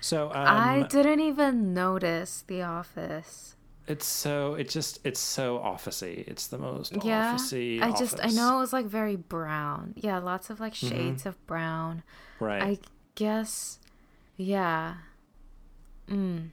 [0.00, 3.56] So, um, I didn't even notice The Office.
[3.88, 6.26] it's so it just it's so officey.
[6.28, 7.34] It's the most Yeah.
[7.34, 7.82] officey.
[7.82, 9.94] I just I know it was like very brown.
[9.96, 10.88] Yeah, lots of like Mhm.
[10.88, 12.02] shades of brown.
[12.38, 12.62] Right.
[12.62, 12.78] I
[13.16, 13.78] guess
[14.36, 14.94] yeah.
[16.08, 16.50] Mm.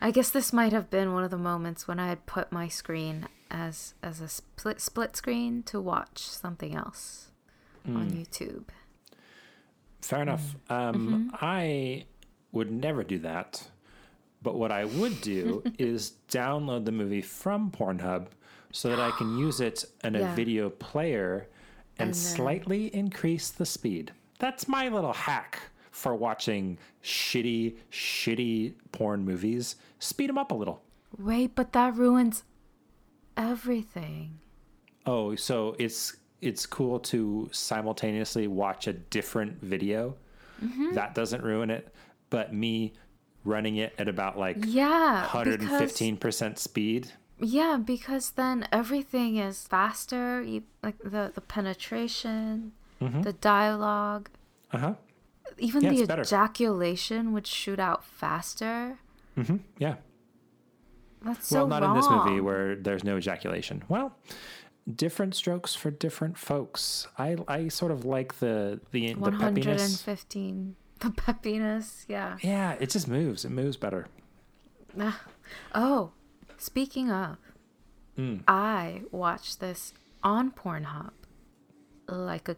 [0.00, 2.68] I guess this might have been one of the moments when I had put my
[2.68, 7.30] screen as as a split split screen to watch something else
[7.86, 8.18] on Mm.
[8.26, 8.64] YouTube.
[10.02, 10.54] Fair enough.
[10.68, 10.74] Mm.
[10.74, 11.36] Um, Mm-hmm.
[11.40, 12.04] I
[12.52, 13.66] would never do that.
[14.42, 18.26] But what I would do is download the movie from Pornhub
[18.72, 20.34] so that I can use it in a Yeah.
[20.34, 21.48] video player
[21.98, 24.12] and, And slightly increase the speed.
[24.38, 25.60] That's my little hack
[25.92, 29.76] for watching shitty, shitty porn movies.
[30.00, 30.82] Speed them up a little.
[31.18, 32.42] Wait, but that ruins
[33.36, 34.38] everything.
[35.06, 40.16] Oh, so it's it's cool to simultaneously watch a different video.
[40.62, 40.92] Mhm.
[40.94, 41.94] That doesn't ruin it,
[42.30, 42.92] but me
[43.44, 47.12] running it at about like Yeah, 115% speed.
[47.38, 53.22] Yeah, because then everything is faster, you, like the the penetration, Mhm.
[53.24, 54.28] the dialogue,
[54.72, 54.94] Uh-huh.
[55.58, 56.22] even Yeah, the better.
[56.22, 58.98] ejaculation would shoot out faster.
[59.36, 59.60] Mhm.
[59.78, 59.96] Yeah.
[61.24, 61.90] That's well, so not wrong.
[61.96, 63.82] in this movie where there's no ejaculation.
[63.88, 64.16] Well,
[64.92, 67.06] different strokes for different folks.
[67.18, 70.02] I I sort of like the the One hundred and peppiness.
[70.02, 70.76] fifteen.
[71.00, 72.36] The peppiness, yeah.
[72.42, 73.44] Yeah, it just moves.
[73.44, 74.06] It moves better.
[74.98, 75.20] Ah.
[75.74, 76.12] Oh,
[76.58, 77.36] speaking of,
[78.16, 78.42] Mm.
[78.46, 81.12] I watched this on Pornhub
[82.08, 82.56] like a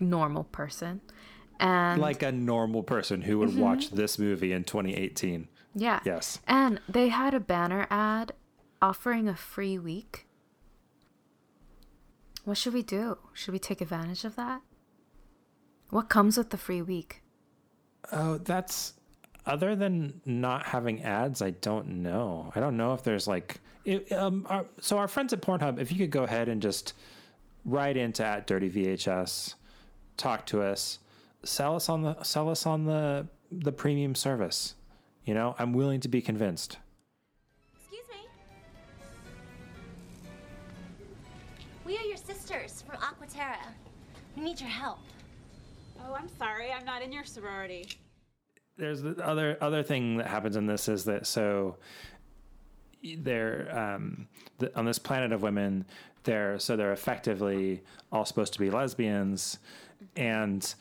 [0.00, 1.00] normal person,
[1.60, 3.58] and like a normal person who would Mhm.
[3.58, 5.48] watch this movie in 2018.
[5.74, 6.00] Yeah.
[6.04, 6.40] Yes.
[6.46, 8.32] And they had a banner ad
[8.80, 10.25] offering a free week.
[12.46, 13.18] What should we do?
[13.32, 14.62] Should we take advantage of that?
[15.90, 17.24] What comes with the free week?
[18.12, 18.94] Oh, that's
[19.46, 21.42] other than not having ads.
[21.42, 22.52] I don't know.
[22.54, 25.80] I don't know if there's like, it, um, our, so our friends at Pornhub.
[25.80, 26.92] If you could go ahead and just
[27.64, 29.54] write into at Dirty VHS,
[30.16, 31.00] talk to us,
[31.42, 34.76] sell us on the sell us on the the premium service.
[35.24, 36.78] You know, I'm willing to be convinced.
[42.60, 43.56] Your sisters from Aquaterra.
[44.36, 44.98] We need your help.
[46.04, 46.72] Oh, I'm sorry.
[46.72, 47.88] I'm not in your sorority.
[48.76, 51.76] there's the other other thing that happens in this is that so
[53.18, 54.26] they're um,
[54.58, 55.84] the, on this planet of women
[56.24, 59.58] they're so they're effectively all supposed to be lesbians
[60.16, 60.74] and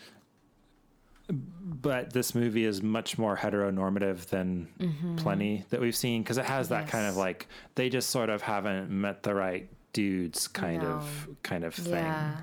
[1.30, 5.18] but this movie is much more heteronormative than Mhm.
[5.18, 8.42] plenty that we've seen because it has that kind of like they just sort of
[8.42, 10.90] haven't met the right dudes kind No.
[11.00, 12.42] of kind of thing Yeah.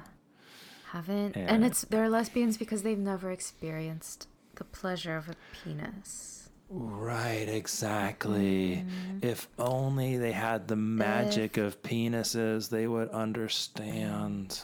[0.93, 1.37] Haven't.
[1.37, 1.69] And Yeah.
[1.69, 6.49] it's they're lesbians because they've never experienced the pleasure of a penis.
[6.75, 8.85] Right, exactly.
[9.21, 14.63] If only they had the magic of penises, they would understand.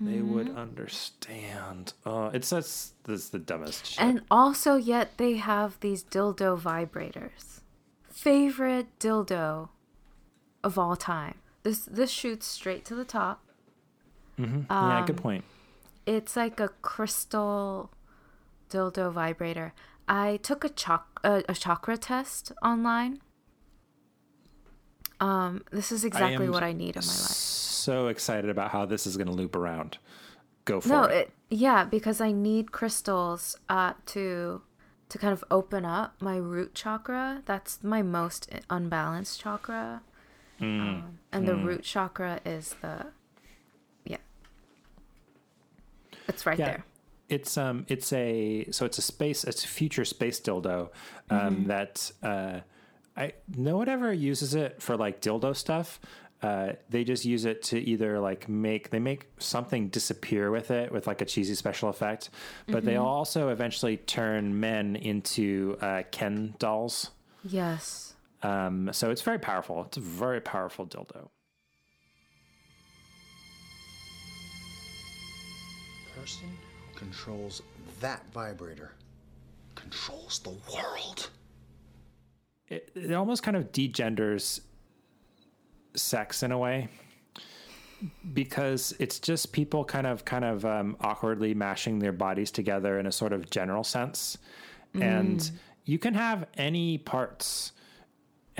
[0.00, 1.94] They would understand.
[2.04, 4.00] Uh, it's that's that's the dumbest shit.
[4.04, 7.60] And also, yet they have these dildo vibrators.
[8.10, 9.70] Favorite dildo
[10.62, 11.38] of all time.
[11.62, 13.44] This this shoots straight to the top.
[14.38, 15.44] yeah, good point.
[16.06, 17.90] It's like a crystal
[18.70, 19.74] dildo vibrator.
[20.08, 20.70] I took a
[21.22, 23.20] a, a chakra test online.
[25.20, 27.30] Um, this is exactly am what I need in my life.
[27.30, 29.98] So excited about how this is going to loop around.
[30.64, 31.14] Go for No, it.
[31.14, 34.62] it, yeah, because I need crystals uh, to
[35.10, 37.42] to kind of open up my root chakra.
[37.44, 40.02] That's my most unbalanced chakra,
[40.60, 40.80] Mm.
[40.80, 43.06] um, and the root chakra is the
[44.04, 44.18] yeah.
[46.28, 46.64] It's right yeah.
[46.66, 46.84] there.
[47.28, 50.90] It's um it's a so it's a space it's a future space dildo
[51.30, 51.66] um Mm-hmm.
[51.68, 52.60] that uh
[53.16, 56.00] I no one ever uses it for like dildo stuff.
[56.42, 60.90] Uh, they just use it to either like make they make something disappear with it
[60.90, 62.30] with like a cheesy special effect,
[62.66, 63.02] but they Mm-hmm.
[63.04, 67.10] also eventually turn men into uh, Ken dolls.
[67.44, 68.09] Yes.
[68.42, 69.84] Um, so it's very powerful.
[69.84, 71.28] It's a very powerful dildo.
[76.18, 76.48] Person
[76.92, 77.62] who controls
[78.00, 78.92] that vibrator
[79.74, 81.30] controls the world.
[82.68, 84.60] it, it almost kind of degenders
[85.94, 86.88] sex in a way
[88.32, 93.06] because it's just people kind of kind of um, awkwardly mashing their bodies together in
[93.06, 94.38] a sort of general sense
[94.94, 95.50] and
[95.84, 97.72] you can have any parts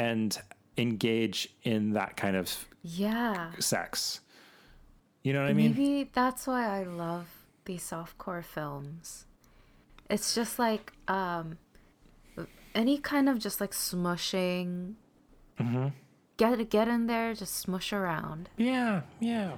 [0.06, 0.38] and
[0.76, 2.46] engage in that kind of
[2.82, 3.50] Yeah.
[3.58, 4.20] sex
[5.22, 7.26] you know what i mean Maybe that's why I love
[7.66, 9.26] these softcore films.
[10.08, 11.58] It's just like um
[12.74, 14.94] any kind of just like smushing.
[15.60, 15.88] Mm-hmm.
[16.38, 18.48] Get get in there, just smush around.
[18.56, 19.52] yeah yeah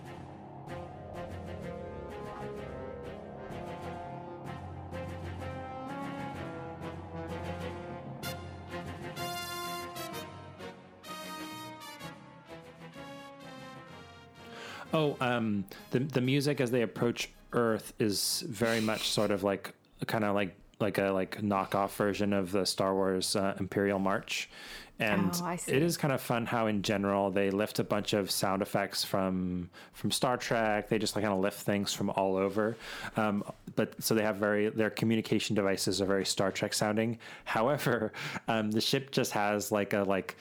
[14.92, 19.74] Oh, um, the the music as they approach Earth is very much sort of like
[20.06, 24.50] kind of like like a like knockoff version of the Star Wars uh, Imperial March,
[24.98, 28.30] and Oh, it is kind of fun how in general they lift a bunch of
[28.30, 30.88] sound effects from from Star Trek.
[30.88, 32.76] They just like kind of lift things from all over,
[33.16, 33.44] um,
[33.76, 37.18] but so they have very their communication devices are very Star Trek sounding.
[37.44, 38.12] However,
[38.48, 40.36] um, the ship just has like a like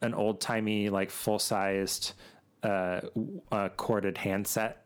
[0.00, 2.12] an old timey like full sized
[2.62, 4.84] uh, w- uh, corded handset.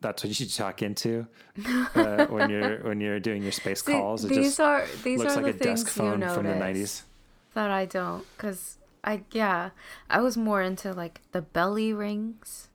[0.00, 1.26] That's what you should talk into
[1.94, 4.24] uh, when you're when you're doing your space See, calls.
[4.24, 6.44] It these just are these looks are like the a desk things phone you from
[6.44, 7.54] the notice '90s.
[7.54, 9.70] that I don't, cause I yeah,
[10.10, 12.68] I was more into like the belly rings,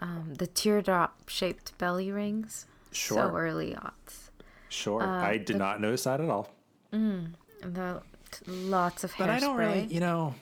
[0.00, 2.66] um, the teardrop shaped belly rings.
[2.90, 3.18] Sure.
[3.18, 4.30] So early aughts.
[4.68, 6.52] Sure, uh, I did not notice that at all.
[6.90, 8.02] And the
[8.46, 9.18] lots of hairspray.
[9.18, 10.34] But I don't really, you know,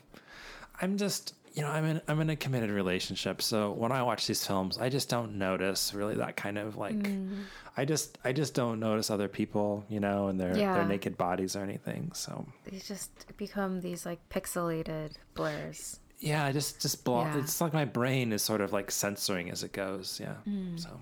[0.81, 4.27] I'm just, you know, I'm in I'm in a committed relationship, so when I watch
[4.27, 7.45] these films, I just don't notice really that kind of like, Mm.
[7.77, 10.75] I just I just don't notice other people, you know, and their Yeah.
[10.75, 12.13] their naked bodies or anything.
[12.15, 15.99] So They just become these like pixelated blurs.
[16.19, 17.39] yeah, I just just blo- Yeah.
[17.39, 20.21] it's like my brain is sort of like censoring as it goes.
[20.23, 20.79] Yeah, Mm.
[20.79, 21.01] so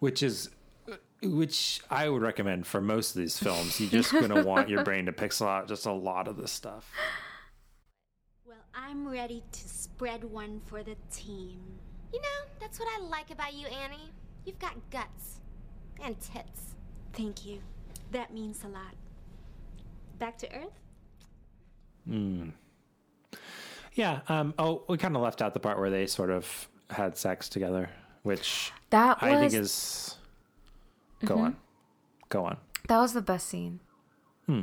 [0.00, 0.50] which is.
[1.20, 3.80] Which I would recommend for most of these films.
[3.80, 6.88] You're just gonna want your brain to pixel out just a lot of this stuff.
[8.78, 11.58] Well, I'm ready to spread one for the team.
[12.12, 14.12] You know, that's what I like about you, Annie.
[14.44, 15.40] You've got guts
[16.02, 16.74] and tits.
[17.12, 17.60] Thank you.
[18.12, 18.94] That means a lot.
[20.18, 20.80] Back to Earth?
[22.06, 22.50] Hmm.
[23.94, 24.20] Yeah.
[24.28, 27.48] Um, oh, we kind of left out the part where they sort of had sex
[27.48, 27.90] together,
[28.22, 30.16] which That I think is.
[31.24, 31.56] Go on.
[32.28, 32.58] Go on.
[32.88, 33.80] That was the best scene.
[34.46, 34.62] Hmm.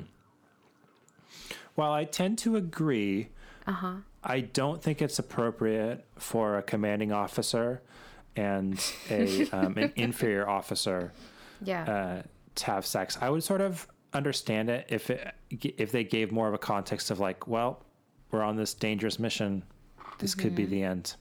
[1.76, 3.30] While I tend to agree,
[3.68, 3.96] Uh-huh.
[4.24, 7.82] I don't think it's appropriate for a commanding officer
[8.36, 11.14] and a um, an inferior officer
[11.62, 11.84] Yeah.
[11.84, 12.22] uh,
[12.56, 13.18] to have sex.
[13.22, 15.34] I would sort of understand it if it
[15.78, 17.84] if they gave more of a context of like, well,
[18.32, 19.64] we're on this dangerous mission.
[20.20, 21.16] This could be the end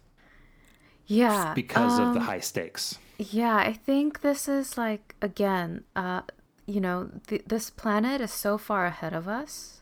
[1.07, 1.53] yeah.
[1.55, 2.99] because of the um, high stakes.
[3.19, 6.23] Yeah, I think this is like again, uh,
[6.67, 9.74] you know, th- this planet is so far ahead of us.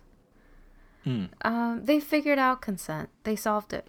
[1.05, 1.25] Hmm.
[1.43, 3.09] Um, they figured out consent.
[3.25, 3.87] They solved it.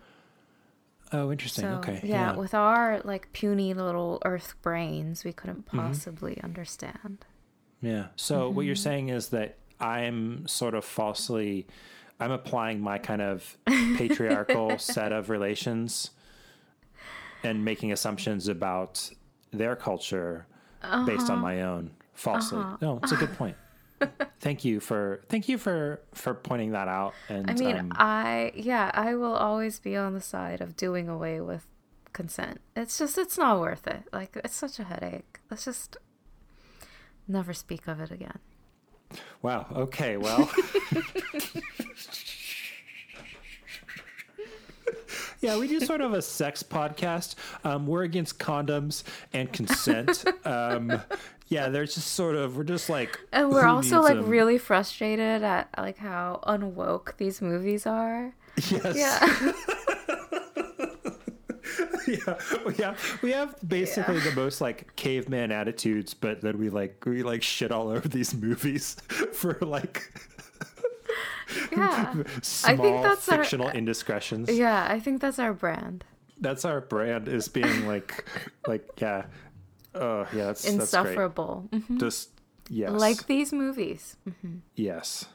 [1.11, 1.63] Oh, interesting.
[1.65, 1.99] So okay.
[2.03, 5.77] yeah, with our like puny little Earth brains, we couldn't Mm-hmm.
[5.79, 7.25] possibly understand.
[7.81, 8.07] Yeah.
[8.15, 8.61] So what Mm-hmm.
[8.67, 11.67] you're saying is that I'm sort of falsely,
[12.19, 16.09] I'm applying my kind of patriarchal set of relations
[17.43, 19.11] and making assumptions about
[19.51, 20.47] their culture
[21.05, 21.41] based on Uh-huh.
[21.41, 22.59] my own falsely.
[22.59, 22.77] Uh-huh.
[22.81, 23.55] No, it's a good point.
[24.39, 27.13] Thank you for thank you for for pointing that out.
[27.29, 31.09] And I mean, um, I yeah, I will always be on the side of doing
[31.09, 31.67] away with
[32.13, 32.61] consent.
[32.75, 34.03] It's just it's not worth it.
[34.11, 35.39] Like it's such a headache.
[35.49, 35.97] Let's just
[37.27, 38.39] never speak of it again.
[39.41, 39.67] wow.
[39.75, 40.17] Okay.
[40.17, 40.49] Well.
[45.43, 47.35] Yeah, we do sort of a sex podcast.
[47.65, 50.23] Um, we're against condoms and consent.
[50.45, 51.01] um,
[51.49, 54.29] yeah, there's just sort of we're just like, And we're also like them?
[54.29, 58.33] really frustrated at like how unwoke these movies are.
[58.69, 58.95] Yes.
[58.95, 59.51] Yeah.
[62.07, 62.35] yeah,
[62.65, 67.21] we have we have basically the most like caveman attitudes, but then we like we
[67.23, 68.95] like shit all over these movies
[69.33, 70.09] for like
[71.71, 72.13] yeah.
[72.41, 74.49] small I think that's our- fictional indiscretions.
[74.49, 76.03] Yeah, I think that's our brand.
[76.39, 78.25] That's our brand is being like
[78.67, 79.25] like yeah.
[79.95, 80.81] Oh yeah, that's that's great.
[80.81, 81.69] Insufferable.
[81.71, 81.99] Mhm.
[81.99, 82.29] Just
[82.69, 82.91] yes.
[82.91, 84.17] Like these movies.
[84.27, 84.59] Mhm.
[84.75, 85.25] yes.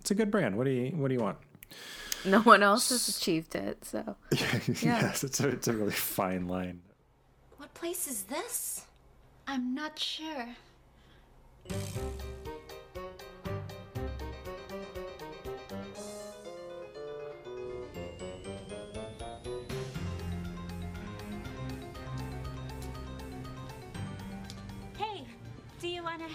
[0.00, 0.56] It's a good brand.
[0.58, 1.38] What do you what do you want?
[2.26, 4.58] No one else has achieved it, so Yeah.
[5.00, 6.80] yes, it's a it's a really fine line.
[7.58, 8.86] What place is this?
[9.46, 10.48] I'm not sure.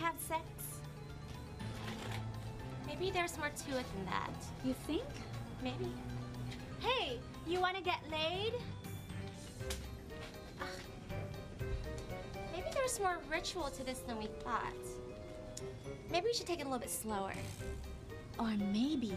[0.09, 0.41] Have sex?
[2.87, 4.31] Maybe there's more to it than that.
[4.65, 5.03] You think?
[5.63, 5.91] Maybe.
[6.79, 8.53] Hey, you want to get laid?
[10.59, 10.65] Ah.
[12.51, 14.73] Maybe there's more ritual to this than we thought.
[16.11, 17.33] Maybe we should take it a little bit slower.
[18.39, 19.13] Or maybe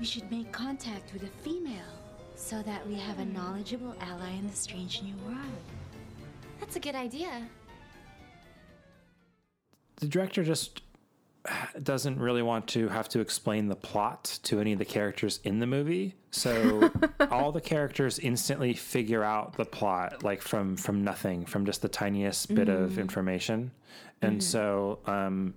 [0.00, 1.94] we should make contact with a female
[2.34, 3.34] so that we have a hmm.
[3.34, 5.62] knowledgeable ally in the strange new world.
[6.58, 7.48] That's a good idea.
[10.00, 10.82] The director just
[11.82, 15.60] doesn't really want to have to explain the plot to any of the characters in
[15.60, 16.90] the movie so
[17.30, 21.88] all the characters instantly figure out the plot like from from nothing from just the
[21.88, 22.98] tiniest bit of Mhm.
[22.98, 23.70] information
[24.20, 24.42] and Mhm.
[24.42, 25.54] so um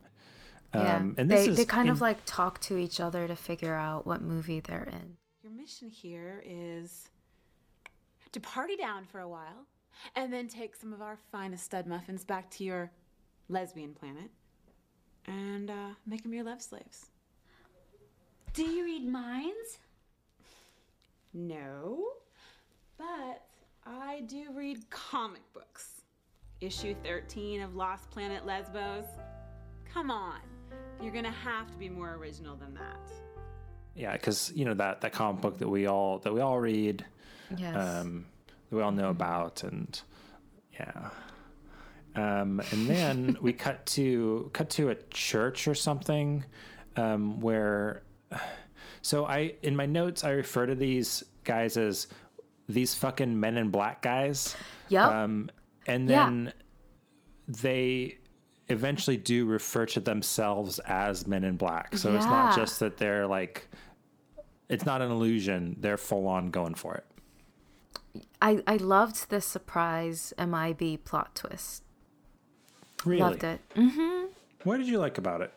[0.74, 0.96] yeah.
[0.98, 3.36] um and this they is they kind in- of like talk to each other to
[3.36, 5.18] figure out what movie they're in.
[5.44, 7.10] Your mission here is
[8.32, 9.66] to party down for a while
[10.16, 12.92] and then take some of our finest stud muffins back to your
[13.52, 14.30] lesbian planet
[15.28, 17.08] and uh, make them your love slaves.
[18.54, 19.78] Do you read minds?
[21.34, 22.04] No,
[22.98, 23.46] but
[23.86, 26.02] I do read comic books.
[26.60, 29.06] Issue 13 of Lost Planet Lesbos.
[29.94, 30.40] Come on,
[31.02, 33.00] you're gonna have to be more original than that.
[33.96, 37.06] yeah because you know that that comic book that we all that we all read
[37.58, 37.76] Yes.
[37.76, 38.26] um
[38.70, 40.00] that we all know about and
[40.74, 41.10] yeah
[42.16, 46.44] um and then we cut to cut to a church or something
[46.98, 48.04] um where
[49.02, 52.08] so i in my notes i refer to these guys as
[52.68, 54.56] these fucking men in black guys
[54.90, 55.08] Yep.
[55.12, 55.50] um
[55.88, 56.26] and Yeah.
[56.26, 56.54] then
[57.48, 58.18] they
[58.70, 63.28] eventually do refer to themselves as men in black so it's not just that they're
[63.28, 63.68] like
[64.70, 67.06] it's not an illusion they're full on going for it
[68.42, 71.84] I I loved the surprise MIB plot twist.
[73.06, 73.22] Really?
[73.22, 73.62] Loved it.
[73.76, 74.30] Mhm.
[74.64, 75.54] What did you like about it?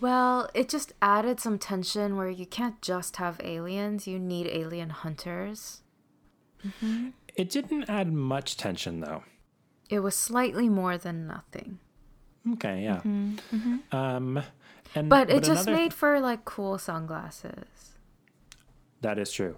[0.00, 4.90] Well, it just added some tension where you can't just have aliens, you need alien
[4.90, 5.82] hunters.
[6.62, 7.12] Mhm.
[7.34, 9.24] It didn't add much tension though.
[9.88, 11.78] It was slightly more than nothing.
[12.52, 13.00] Okay, yeah.
[13.04, 13.94] Mhm, mhm.
[13.94, 14.42] Um,
[14.94, 17.96] and But it just another- made for like cool sunglasses.
[19.00, 19.56] that is true.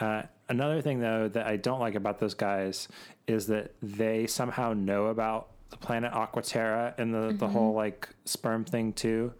[0.00, 2.88] Uh, another thing though that I don't like about those guys
[3.26, 7.52] is that they somehow know about the planet Aquaterra and the the Mhm.
[7.52, 9.32] whole like sperm thing too,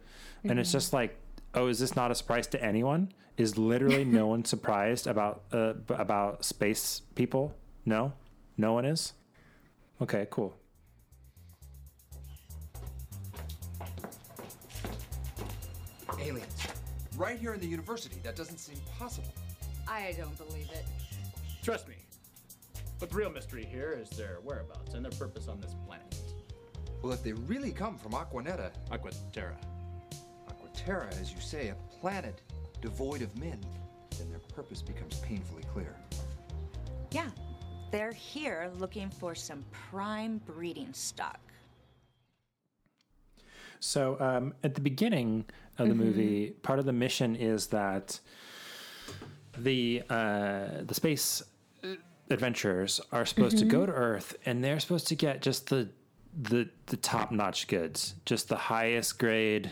[0.43, 0.73] and it's Mhm.
[0.73, 1.17] just like,
[1.53, 3.11] oh, is this not a surprise to anyone?
[3.37, 7.55] Is literally no one surprised about uh, about space people?
[7.85, 8.13] No,
[8.57, 9.13] no one is.
[10.01, 10.57] Okay, cool.
[16.19, 16.67] Aliens.
[17.17, 18.17] Right here in the university.
[18.23, 19.29] That doesn't seem possible.
[19.87, 20.85] I don't believe it.
[21.63, 21.95] Trust me.
[22.99, 26.15] But the real mystery here is their whereabouts and their purpose on this planet.
[27.05, 28.71] Well, if they really come from Aquanetta.
[28.89, 29.57] Aquaterra.
[30.49, 32.41] Aquaterra, as you say, a planet
[32.81, 33.63] devoid of men,
[34.17, 35.95] then their purpose becomes painfully clear.
[37.11, 37.29] Yeah,
[37.91, 41.39] they're here looking for some prime breeding stock.
[43.79, 45.45] So um, at the beginning
[45.77, 45.97] of the Mhm.
[45.97, 48.19] movie, part of the mission is that
[49.55, 51.43] the uh, the space
[52.31, 53.69] adventurers are supposed to Mhm.
[53.69, 55.89] go to Earth and they're supposed to get just the
[56.41, 59.71] the the top notch goods, just the highest grade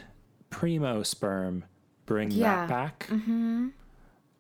[0.50, 1.66] primo sperm.
[2.06, 2.66] Bring Yeah.
[2.66, 3.08] that back.
[3.10, 3.70] Mm-hmm.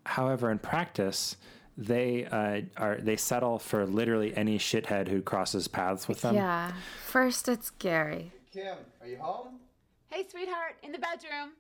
[0.05, 1.37] However, in practice,
[1.77, 6.35] they uh, are they settle for literally any shithead who crosses paths with them.
[6.35, 6.73] Yeah.
[7.07, 8.31] First, it's Gary.
[8.51, 9.59] Kim, are you home?
[10.09, 11.53] Hey, sweetheart, in the bedroom.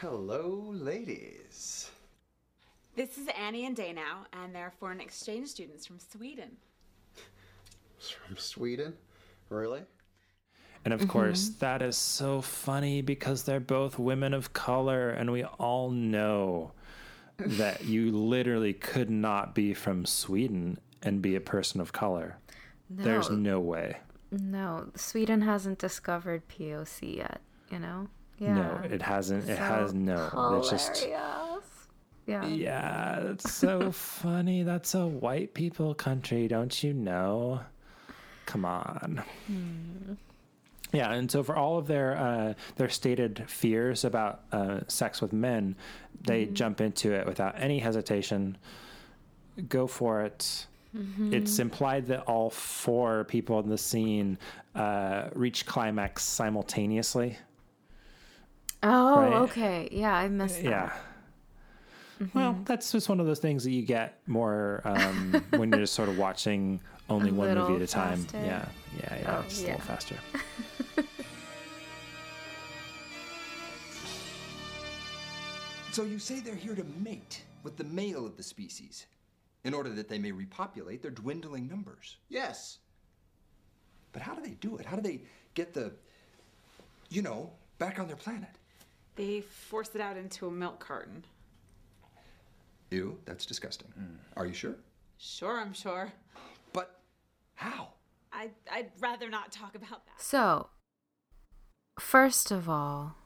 [0.00, 1.90] Hello, ladies.
[2.96, 6.56] This is Annie and Danow, and they're foreign exchange students from Sweden.
[8.26, 8.94] From Sweden?
[9.48, 9.82] Really?
[10.84, 11.58] And of course, mm-hmm.
[11.60, 16.72] that is so funny because they're both women of color, and we all know
[17.38, 22.38] that you literally could not be from Sweden and be a person of color.
[22.88, 23.36] There's No.
[23.36, 23.96] no way.
[24.30, 27.40] No, Sweden hasn't discovered POC yet.
[27.70, 28.08] You know.
[28.38, 28.54] Yeah.
[28.54, 29.44] No, it hasn't.
[29.48, 30.58] It So has no.
[30.58, 31.08] It's just.
[32.26, 32.46] Yeah.
[32.46, 34.62] Yeah, that's so funny.
[34.62, 37.60] That's a white people country, don't you know?
[38.46, 39.22] Come on.
[39.46, 40.14] Hmm.
[40.92, 45.32] Yeah, and so for all of their uh, their stated fears about uh, sex with
[45.32, 45.74] men,
[46.22, 46.52] they Mhm.
[46.54, 48.56] jump into it without any hesitation.
[49.68, 50.66] Go for it.
[50.96, 51.32] Mhm.
[51.32, 54.38] It's implied that all four people in the scene
[54.76, 57.38] uh, reach climax simultaneously.
[58.82, 59.32] Oh, Right.
[59.42, 59.88] okay.
[59.90, 60.64] Yeah, I missed that.
[60.64, 60.92] Yeah.
[62.32, 65.94] Well, that's just one of those things that you get more um, when you're just
[65.94, 68.18] sort of watching only A one movie at a time.
[68.24, 68.38] faster.
[68.38, 69.36] Yeah, yeah, yeah.
[69.38, 70.16] Oh, just a little faster.
[75.94, 79.06] So you say they're here to mate with the male of the species
[79.62, 82.16] in order that they may repopulate their dwindling numbers.
[82.28, 82.78] Yes.
[84.12, 84.86] But how do they do it?
[84.86, 85.20] How do they
[85.54, 85.92] get the,
[87.10, 88.50] you know, back on their planet?
[89.14, 91.24] They force it out into a milk carton.
[92.90, 93.88] Ew, that's disgusting.
[93.98, 94.16] Mm.
[94.36, 94.76] Are you sure?
[95.18, 96.12] Sure, I'm sure.
[96.72, 97.00] But
[97.54, 97.88] how?
[98.32, 100.20] I, I'd rather not talk about that.
[100.20, 100.68] So,
[101.98, 103.16] first of all,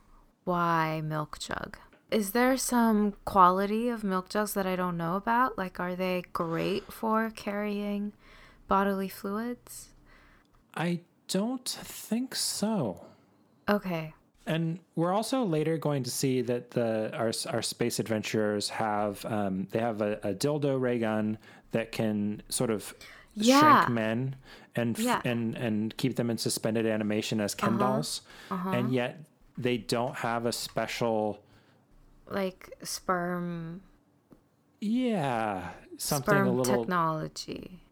[0.44, 1.78] why milk jug?
[2.10, 5.58] Is there some quality of milk jugs that I don't know about?
[5.58, 8.12] Like, are they great for carrying
[8.66, 9.88] bodily fluids?
[10.74, 13.04] I don't think so.
[13.68, 14.14] Okay.
[14.48, 19.68] And we're also later going to see that the our our space adventurers have um,
[19.72, 21.36] they have a, a dildo ray gun
[21.72, 22.94] that can sort of
[23.34, 23.60] Yeah.
[23.84, 24.36] shrink men
[24.74, 25.20] and f- Yeah.
[25.24, 27.78] and and keep them in suspended animation as Ken Uh-huh.
[27.78, 28.70] dolls, Uh-huh.
[28.70, 29.20] and yet
[29.58, 31.38] they don't have a special
[32.26, 33.82] Like sperm,
[34.80, 37.82] yeah something sperm a little technology.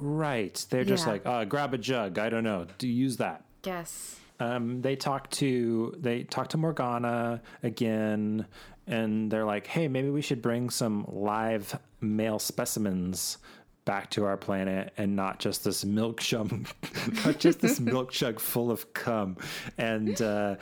[0.00, 0.64] right.
[0.70, 1.12] They're just Yeah.
[1.12, 2.18] like uh, grab a jug.
[2.18, 2.66] I don't know.
[2.78, 3.44] Do use that.
[3.64, 4.20] Yes.
[4.40, 8.46] Um, they talk to they talk to Morgana again,
[8.86, 13.38] and they're like, "Hey, maybe we should bring some live male specimens
[13.84, 16.68] back to our planet, and not just this milk jug,
[17.24, 19.36] not just this milk jug full of cum."
[19.76, 20.56] And uh,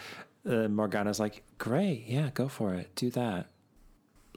[0.49, 3.49] uh, Morgana's like, "Great, yeah, go for it, do that."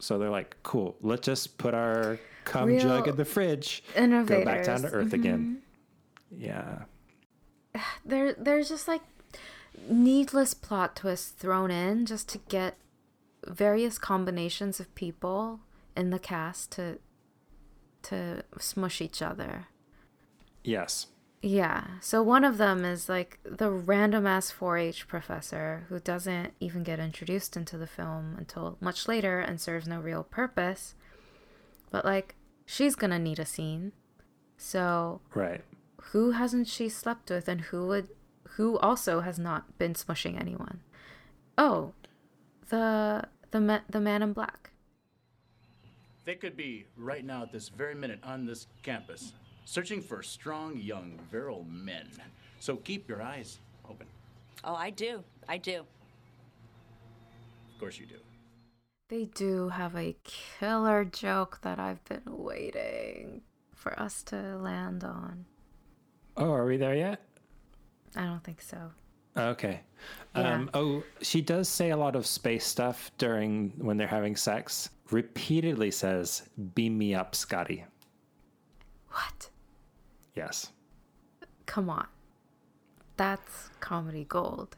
[0.02, 4.44] So they're like, "Cool, let's just put our cum jug in the fridge, and go
[4.44, 4.90] back down to.
[4.90, 5.62] Earth again."
[6.34, 6.42] Mhm.
[6.42, 6.84] Yeah.
[8.06, 9.02] there there's just like
[9.90, 12.78] needless plot twists thrown in just to get
[13.48, 15.62] various combinations of people
[15.96, 17.00] in the cast to
[18.02, 19.68] to smush each other.
[20.64, 21.08] Yes.
[21.42, 21.86] Yeah.
[22.02, 27.00] So one of them is like the random ass 4-H professor who doesn't even get
[27.00, 30.96] introduced into the film until much later and serves no real purpose.
[31.92, 33.92] But like she's going to need a scene.
[34.58, 35.64] So Right.
[36.12, 38.10] who hasn't she slept with and who would
[38.56, 40.80] who also has not been smushing anyone
[41.58, 41.94] oh
[42.70, 44.72] the the ma- the man in black
[46.26, 49.34] They could be right now at this very minute on this campus,
[49.66, 52.08] searching for strong, young, virile men.
[52.60, 53.58] So keep your eyes
[53.90, 54.06] open.
[54.64, 55.24] Oh, I do.
[55.48, 55.80] I do.
[57.74, 58.20] Of course you do.
[59.08, 63.42] they do have a killer joke that i've been waiting
[63.74, 65.46] for us to land on
[66.38, 67.20] Oh, are we there yet?
[68.16, 68.92] I don't think so
[69.38, 69.80] Okay.
[70.36, 70.54] Yeah.
[70.54, 74.90] Um, oh, she does say a lot of space stuff during when they're having sex.
[75.12, 77.86] Repeatedly says, "Beam me up, Scotty."
[79.12, 79.50] what
[80.36, 80.72] Yes.
[81.66, 82.08] come on
[83.18, 84.76] that's comedy gold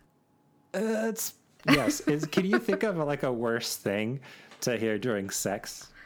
[0.73, 1.35] Uh, it's
[1.69, 2.01] yes.
[2.01, 4.19] Is can you think of like a worse thing
[4.61, 5.87] to hear during sex?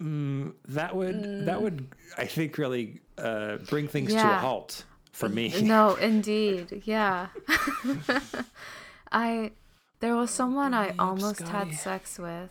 [0.00, 1.86] Mm, that would that would
[2.18, 5.52] I think really uh, bring things to a halt for me.
[5.62, 7.28] no indeed yeah
[9.12, 9.52] i
[10.00, 11.52] There was someone I almost Scotty.
[11.52, 12.50] had sex with,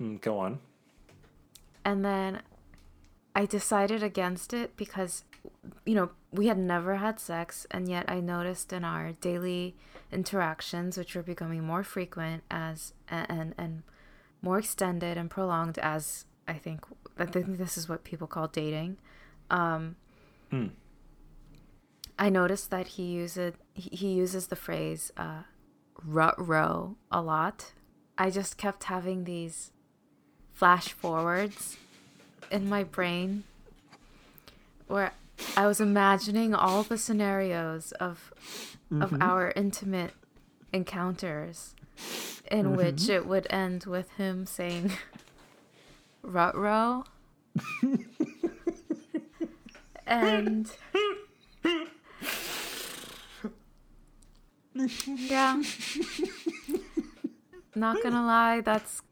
[0.00, 0.58] Mm, go on.
[1.84, 2.42] and then
[3.34, 5.24] I decided against it because,
[5.86, 9.74] you know, we had never had sex, and yet I noticed in our daily
[10.12, 13.82] interactions, which were becoming more frequent as and and
[14.42, 16.80] more extended and prolonged as I think
[17.18, 18.98] I think this is what people call dating.
[19.50, 19.96] Um,
[20.50, 20.68] Hmm.
[22.18, 25.42] I noticed that he uses he, uses the phrase uh,
[26.02, 27.72] "rut row" a lot.
[28.16, 29.72] I just kept having these
[30.52, 31.76] flash forwards
[32.50, 33.44] in my brain
[34.86, 35.12] where
[35.56, 38.32] I was imagining all the scenarios of
[38.90, 39.22] of Mhm.
[39.22, 40.14] our intimate
[40.72, 41.74] encounters
[42.50, 43.10] in which Mhm.
[43.10, 44.92] it would end with him saying
[46.22, 47.04] "rut row."
[50.06, 50.70] and
[55.06, 55.60] yeah
[57.74, 59.02] not gonna lie that's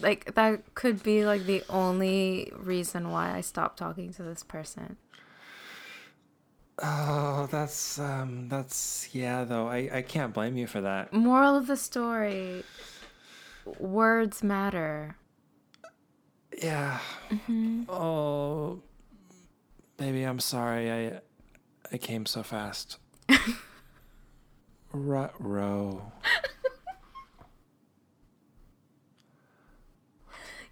[0.00, 4.96] like that could be like the only reason why i stopped talking to this person
[6.82, 9.44] Oh, that's um, that's yeah.
[9.44, 11.10] Though I I can't blame you for that.
[11.10, 12.64] moral of the story
[13.78, 15.16] words matter
[16.62, 16.98] Yeah.
[17.30, 17.86] Mhm.
[17.88, 18.82] Oh,
[19.96, 20.92] baby, I'm sorry.
[20.92, 21.20] I
[21.90, 22.98] I came so fast.
[25.04, 26.12] Rut row.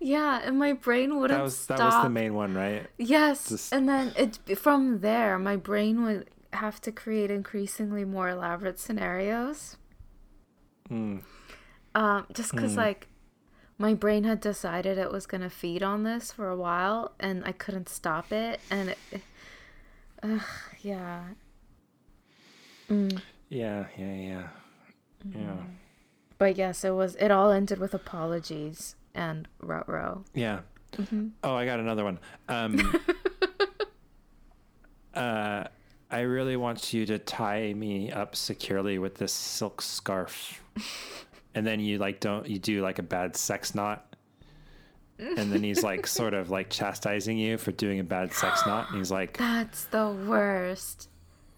[0.01, 2.87] yeah and my brain wouldn't That was stop that was the main one, right?
[2.99, 8.29] Yes, Just- and then it from there, my brain would have to create increasingly more
[8.29, 9.77] elaborate scenarios.
[10.91, 11.23] Mm.
[11.95, 12.79] Um, just because Hmm.
[12.79, 13.09] like
[13.79, 17.53] my brain had decided it was gonna feed on this for a while, and I
[17.53, 18.99] couldn't stop it, and it,
[20.23, 20.43] ugh,
[20.83, 21.25] yeah.
[22.89, 23.21] Mm.
[23.49, 24.49] Yeah, yeah, yeah,
[25.35, 25.57] yeah,
[26.39, 27.15] But yes, it was.
[27.17, 30.25] It all ended with apologies and rut row.
[30.35, 30.61] yeah.
[30.93, 31.33] Mhm.
[31.43, 32.19] Oh, I got another one.
[32.49, 32.79] Um,
[35.15, 35.65] uh,
[36.11, 40.63] I really want you to tie me up securely with this silk scarf,
[41.55, 44.15] and then you like don't you do like a bad sex knot,
[45.19, 48.89] and then he's like sort of like chastising you for doing a bad sex knot,
[48.91, 51.09] and he's like, That's the worst.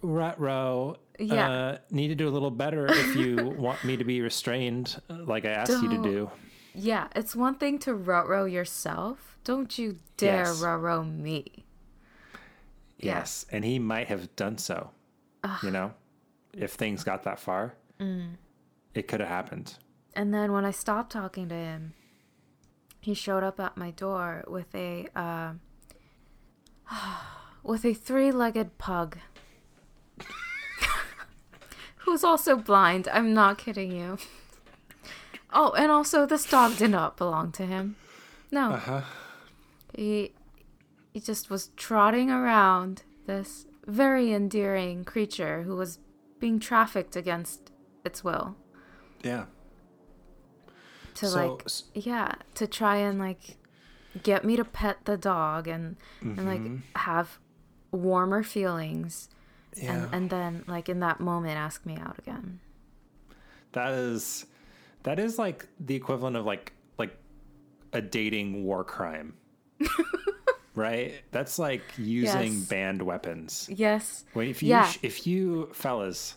[0.03, 1.51] "Rut row, Yeah.
[1.51, 5.45] uh, need to do a little better if you want me to be restrained, like
[5.45, 6.03] I asked you to Don't-
[6.75, 9.39] Yeah, it's one thing to rut row yourself.
[9.45, 10.61] Don't you dare Yes.
[10.63, 11.65] rut row me.
[12.99, 13.17] Yeah.
[13.19, 14.91] Yes, and he might have done so.
[15.45, 15.63] Ugh.
[15.63, 15.95] You know,
[16.53, 18.37] if things got that far, Mm.
[18.95, 19.79] it could have happened.
[20.15, 21.93] And then when I stopped talking to him,
[23.01, 25.53] he showed up at my door with a uh,
[27.63, 29.19] with a three-legged pug.
[32.07, 33.09] Who's also blind.
[33.13, 34.17] I'm not kidding you.
[35.53, 37.97] Oh, and also this dog did not belong to him.
[38.51, 38.73] No.
[38.73, 39.03] Uh-huh.
[39.95, 40.33] He
[41.13, 45.99] he just was trotting around this very endearing creature who was
[46.41, 47.71] being trafficked against
[48.05, 48.57] its will.
[49.23, 49.47] Yeah.
[51.15, 51.47] to So,
[51.95, 53.57] like yeah to try and like
[54.23, 56.47] get me to pet the dog and and Mhm.
[56.47, 57.39] like have
[57.91, 59.29] warmer feelings
[59.77, 59.93] Yeah.
[60.05, 62.61] and and then like in that moment ask me out again
[63.73, 64.47] That is
[65.03, 67.17] that is like the equivalent of like like
[67.93, 69.35] a dating war crime.
[70.75, 71.15] right?
[71.31, 72.67] That's like using Yes.
[72.69, 73.69] banned weapons.
[73.73, 76.37] yes When if you yeah if you fellas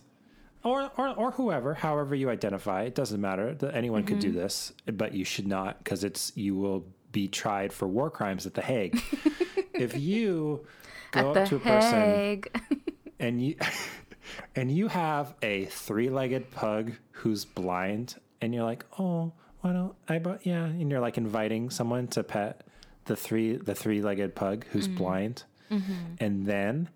[0.64, 3.54] or, or or whoever, however you identify, it doesn't matter.
[3.56, 4.36] That anyone could do Mhm.
[4.36, 8.54] this, but you should not because it's you will be tried for war crimes at
[8.56, 9.02] the Hague.
[9.74, 10.66] if you
[11.12, 12.62] go at up the to a person Hague.
[13.20, 13.55] and you
[14.55, 20.17] and you have a three-legged pug who's blind and you're like oh why don't i
[20.20, 22.61] but yeah and you're like inviting someone to pet
[23.05, 24.97] the three the three-legged pug who's Mhm.
[24.97, 25.84] blind Mhm.
[26.20, 26.89] and then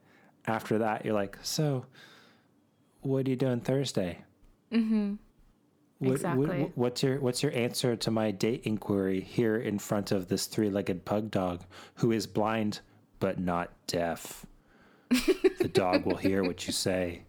[0.47, 1.86] after that you're like so
[3.01, 4.19] what are you doing thursday
[4.71, 5.15] mm-hmm
[5.99, 6.61] what, Exactly.
[6.63, 10.47] What, what's your what's your answer to my date inquiry here in front of this
[10.47, 11.63] three-legged pug dog
[11.95, 12.82] who is blind
[13.21, 14.45] but not deaf?
[15.59, 17.24] The dog will hear what you say.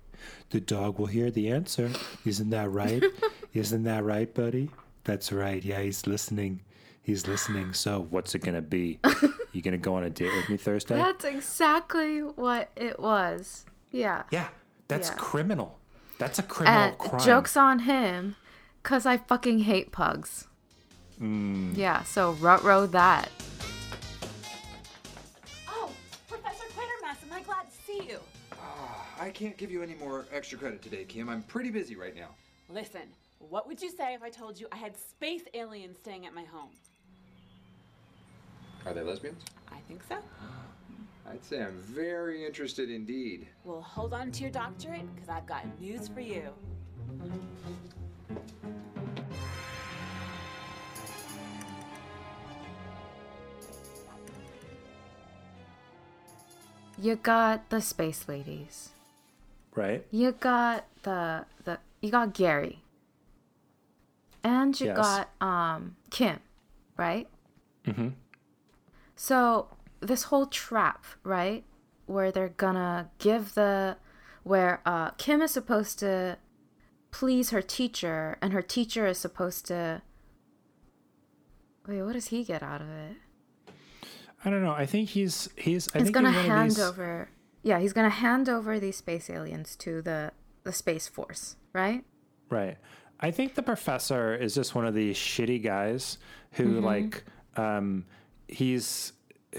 [0.51, 1.91] The dog will hear the answer.
[2.25, 3.03] Isn't that right?
[3.55, 4.71] Isn't that right, buddy?
[5.05, 5.63] That's right.
[5.65, 6.61] Yeah, he's listening.
[7.03, 7.75] He's listening.
[7.75, 8.99] So, what's it gonna be?
[9.53, 10.97] You gonna go on a date with me Thursday?
[10.97, 14.49] that's exactly what it was yeah yeah,
[14.89, 15.15] that's Yeah.
[15.17, 15.79] criminal.
[16.19, 17.23] That's a criminal and crime.
[17.23, 18.35] jokes on him
[18.83, 20.47] because i fucking hate pugs
[21.21, 21.77] Mm.
[21.77, 23.29] yeah so rut row that
[29.25, 31.31] I can't give you any more extra credit today, Kim.
[31.31, 32.29] I'm pretty busy right now.
[32.69, 33.09] Listen,
[33.39, 36.45] What would you say if I told you I had space aliens staying at my
[36.45, 36.69] home?
[38.85, 39.43] Are they lesbians?
[39.73, 40.17] I think so.
[41.31, 43.49] I'd say I'm very interested indeed.
[43.65, 46.51] Well, hold on to your doctorate, because I've got news for you.
[56.99, 58.91] You got the space ladies.
[59.75, 60.07] Right?
[60.11, 62.81] You got the the you got Gary.
[64.43, 64.97] And you Yes.
[64.97, 66.39] got um Kim,
[66.97, 67.29] right?
[67.87, 68.09] Mm-hmm.
[69.17, 69.69] So
[70.01, 71.65] this whole trap, right?
[72.07, 73.97] Where they're gonna give the
[74.43, 76.37] where uh Kim is supposed to
[77.11, 80.03] please her teacher and her teacher is supposed to
[81.87, 83.17] Wait, what does he get out of it?
[84.45, 84.73] I don't know.
[84.73, 85.89] I think he's he's.
[85.95, 87.29] I he's think gonna hand these- over
[87.65, 90.31] Yeah, he's gonna hand over these space aliens to the
[90.63, 92.05] the space force, right?
[92.51, 92.79] Right.
[93.21, 96.19] I think the professor is just one of these shitty guys
[96.53, 96.83] who Mhm.
[96.85, 97.25] like
[97.57, 98.05] um
[98.49, 99.13] he's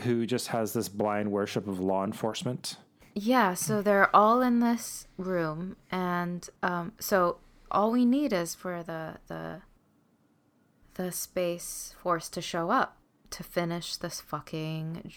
[0.04, 2.78] who just has this blind worship of law enforcement.
[3.14, 7.38] Yeah, so they're all in this room, and um, so
[7.72, 9.62] all we need is for the the
[10.96, 12.98] the space force to show up
[13.32, 15.12] to finish this fucking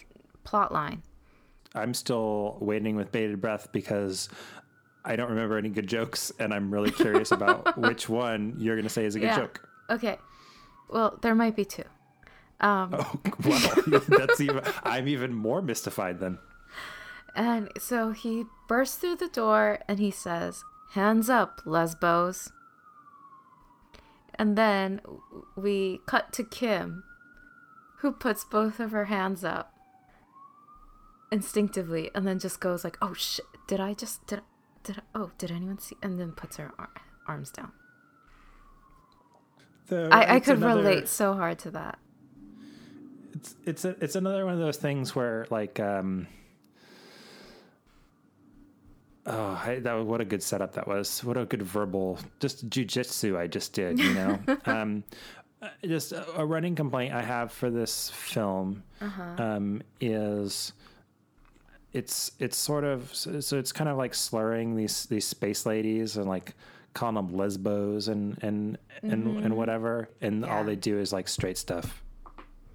[0.45, 1.03] plot line.
[1.75, 4.29] I'm still waiting with bated breath because
[5.05, 8.85] I don't remember any good jokes and I'm really curious about which one you're going
[8.87, 9.37] to say is a good Yeah.
[9.37, 9.69] joke.
[9.91, 10.19] Okay,
[10.89, 11.85] well there might be two.
[12.61, 12.91] Um,
[13.45, 13.75] Well,
[14.09, 16.39] that's even I'm even more mystified then.
[17.35, 22.51] And so he bursts through the door and he says, Hands up, lesbos.
[24.35, 25.01] And then
[25.57, 27.05] we cut to Kim,
[27.99, 29.73] who puts both of her hands up
[31.31, 34.41] instinctively and then just goes like, "Oh shit, did I just did
[34.85, 36.91] did I, oh, did anyone see?" and then puts her ar-
[37.27, 37.73] arms down.
[39.91, 41.99] I, I could another- relate so hard to that.
[43.35, 46.27] It's it's a, it's another one of those things where like um
[49.27, 53.37] oh I, that what a good setup that was what a good verbal just jujitsu
[53.39, 55.05] I just did you know um
[55.61, 59.43] uh, just a, a running complaint I have for this film Uh-huh.
[59.43, 60.73] um is
[61.99, 66.17] it's it's sort of so, so it's kind of like slurring these these space ladies
[66.19, 66.55] and like
[66.95, 69.45] calling them lesbos and and and, Mhm.
[69.45, 72.03] and whatever and all they do is like straight stuff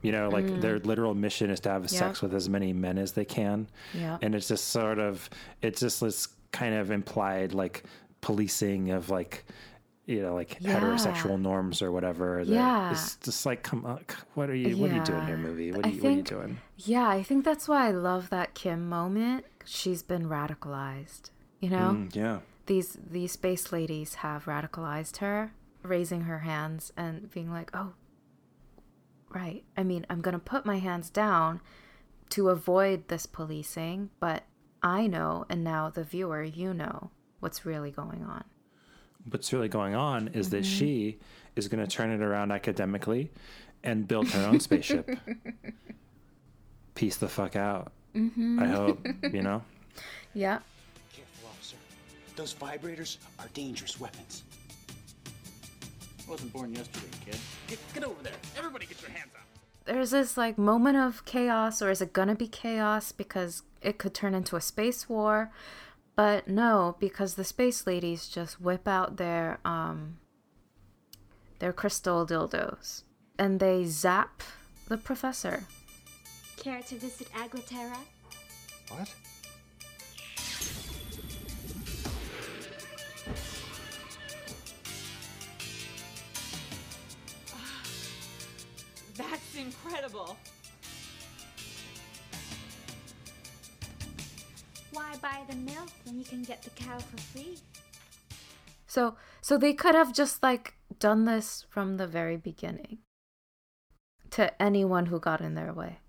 [0.01, 0.61] you know like Mm.
[0.61, 1.89] their literal mission is to have Yep.
[2.01, 4.19] sex with as many men as they can Yep.
[4.23, 5.29] and it's just sort of
[5.61, 7.83] it's just this kind of implied like
[8.21, 9.43] policing of like
[10.05, 10.73] you know like Yeah.
[10.79, 12.91] heterosexual norms or whatever Yeah.
[12.91, 15.43] it's just like come on what are you what are you doing here Yeah.
[15.43, 18.29] movie what are you, what are you doing Yeah, I think that's why I love
[18.29, 19.45] that Kim moment.
[19.65, 21.29] She's been radicalized,
[21.61, 21.95] you know?
[21.95, 27.69] Mm, yeah These these space ladies have radicalized her, raising her hands and being like,
[27.73, 27.93] "Oh,
[29.29, 29.63] right.
[29.77, 31.61] I mean, I'm going to put my hands down
[32.29, 34.43] to avoid this policing, but
[34.81, 38.43] I know and now the viewer, you know what's really going on."
[39.29, 40.77] What's really going on is that Mhm.
[40.77, 41.17] she
[41.55, 43.31] is going to turn it around academically
[43.83, 45.09] and build her own spaceship.
[46.95, 47.91] Peace the fuck out.
[48.15, 48.61] Mhm.
[48.61, 49.63] I hope, you know?
[50.35, 50.59] Yeah.
[51.13, 51.75] Careful, officer.
[52.35, 54.41] Those vibrators are dangerous weapons.
[56.27, 57.37] I wasn't born yesterday, kid.
[57.67, 58.33] Get, get over there.
[58.57, 59.41] Everybody get your hands up.
[59.85, 64.13] there's this like moment of chaos or is it gonna be chaos because it could
[64.15, 65.51] turn into a space war
[66.15, 70.17] but no because the space ladies just whip out their um
[71.59, 73.03] their crystal dildos
[73.37, 74.43] and they zap
[74.87, 75.63] the professor
[76.63, 77.97] Care to visit Aquaterra?
[78.89, 79.13] What?
[89.17, 90.37] That's incredible.
[95.13, 97.57] Why buy the milk when you can get the cow for free?
[98.87, 102.97] so so they could have just like done this from the very beginning
[104.31, 105.99] to anyone who got in their way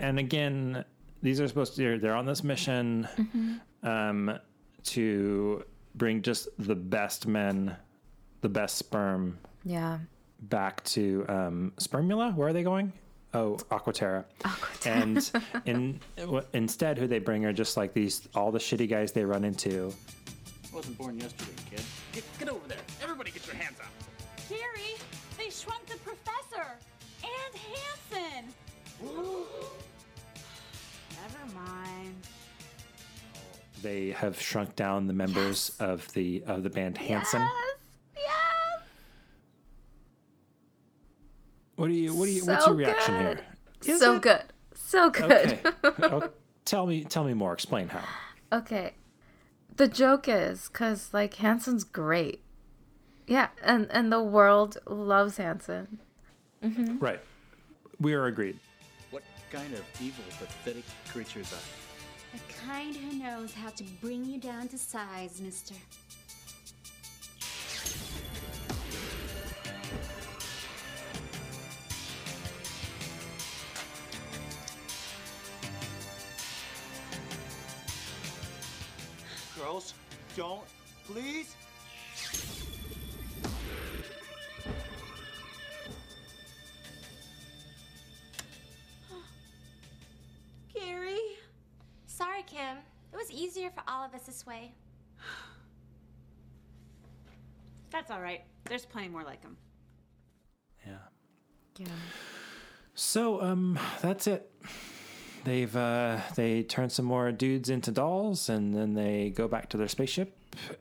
[0.00, 0.84] And again,
[1.22, 3.60] these are supposed to, they're, they're on this mission Mhm.
[3.82, 4.38] um,
[4.84, 7.76] to bring just the best men,
[8.40, 9.98] the best sperm yeah
[10.40, 12.34] back to um, Spermula.
[12.34, 12.92] Where are they going?
[13.34, 14.24] Oh, Aquaterra.
[14.86, 15.30] And
[15.66, 16.00] in,
[16.52, 19.92] instead, who they bring are just like these, all the shitty guys they run into.
[20.72, 21.82] I wasn't born yesterday, kid.
[22.12, 22.78] Get, get over there.
[23.02, 23.92] Everybody get your hands up.
[24.48, 24.96] Gary,
[25.36, 26.78] they shrunk the professor
[27.22, 27.54] and
[28.12, 28.54] Hanson.
[31.22, 32.14] Never mind.
[33.82, 37.46] They have shrunk down the members of the of the band Hanson.
[41.78, 42.12] What do you?
[42.12, 42.44] What do you?
[42.44, 43.42] what's your reaction good.
[43.84, 43.94] here?
[43.94, 44.22] Is so it?
[44.22, 44.42] good.
[44.74, 45.60] So good.
[45.84, 46.26] Okay.
[46.64, 47.04] tell me.
[47.04, 47.52] Tell me more.
[47.52, 48.02] Explain how.
[48.52, 48.94] Okay.
[49.76, 52.42] The joke is because like Hanson's great.
[53.28, 56.00] Yeah, and and the world loves Hanson.
[56.60, 57.20] hmm Right.
[58.00, 58.58] We are agreed.
[59.12, 59.22] What
[59.52, 64.66] kind of evil, pathetic creatures are The kind who knows how to bring you down
[64.68, 65.74] to size, mister.
[79.58, 79.94] Girls,
[80.36, 80.62] don't,
[81.06, 81.56] please.
[90.74, 91.18] Gary?
[92.06, 92.76] Sorry, Kim.
[93.12, 94.72] It was easier for all of us this way.
[97.90, 98.42] That's all right.
[98.68, 99.56] There's plenty more like him.
[100.86, 100.98] Yeah.
[101.78, 101.86] Yeah.
[102.94, 104.50] So um, that's it.
[105.44, 109.76] They've uh, they turn some more dudes into dolls, and then they go back to
[109.76, 110.36] their spaceship,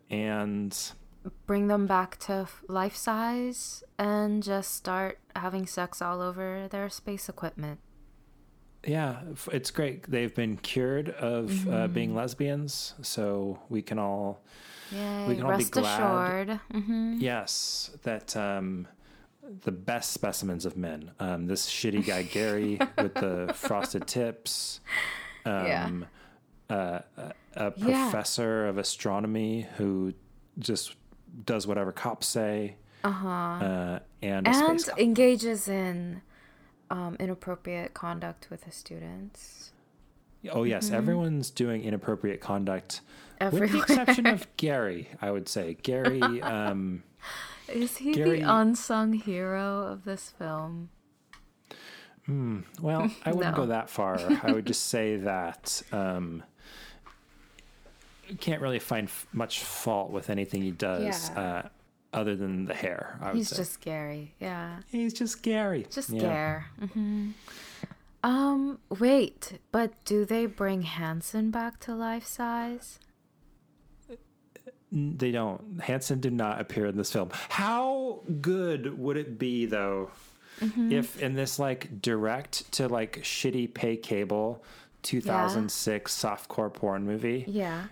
[0.10, 0.78] and
[1.45, 7.28] Bring them back to life size and just start having sex all over their space
[7.28, 7.80] equipment.
[8.86, 9.20] yeah,
[9.51, 10.10] it's great.
[10.10, 11.93] They've been cured of uh, Mhm.
[11.93, 14.41] being lesbians, so we can all
[14.91, 16.49] Yay, we can all rest be glad.
[16.49, 16.60] assured.
[16.74, 17.20] Mhm.
[17.20, 18.88] Yes, that um,
[19.64, 21.12] the best specimens of men.
[21.20, 24.82] Um, this shitty guy Gary with the frosted tips.
[25.45, 25.86] Yeah.
[25.86, 26.06] Um,
[26.70, 28.10] uh, a, a Yeah.
[28.10, 30.14] professor of astronomy who
[30.60, 30.95] just
[31.45, 32.76] does whatever cops say.
[33.04, 33.28] Uh-huh.
[33.30, 36.22] Uh, and and engages in
[36.89, 39.72] um, inappropriate conduct with his students.
[40.52, 40.93] Oh yes, Mhm.
[40.93, 43.02] everyone's doing inappropriate conduct,
[43.52, 45.10] with the exception of Gary.
[45.22, 46.22] I would say Gary.
[46.41, 47.04] Um,
[47.70, 50.89] Is he Gary- the unsung hero of this film?
[52.26, 52.61] Hmm.
[52.82, 53.63] Well, I wouldn't No.
[53.63, 54.20] go that far.
[54.43, 56.43] I would just say that um,
[58.28, 61.39] you can't really find f- much fault with anything he does, Yeah.
[61.63, 61.70] uh,
[62.13, 63.18] other than the hair.
[63.22, 63.57] I would He's say.
[63.57, 64.34] just scary.
[64.39, 64.80] Yeah.
[64.89, 65.86] He's just scary.
[65.89, 66.20] Just Yeah.
[66.20, 66.65] scare.
[66.93, 67.30] hmm
[68.24, 72.99] Um, wait, but do they bring Hanson back to life size?
[74.92, 75.82] They don't.
[75.82, 77.30] Hanson did not appear in this film.
[77.50, 80.12] How good would it be though,
[80.62, 80.92] Mhm.
[80.92, 84.64] if in this like direct to like shitty pay cable
[85.04, 87.88] 2006 softcore porn movie, Yeah.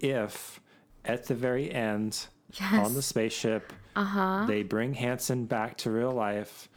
[0.00, 0.60] if
[1.04, 2.86] at the very end Yes.
[2.86, 4.44] on the spaceship Uh-huh.
[4.46, 6.68] they bring Hanson back to real life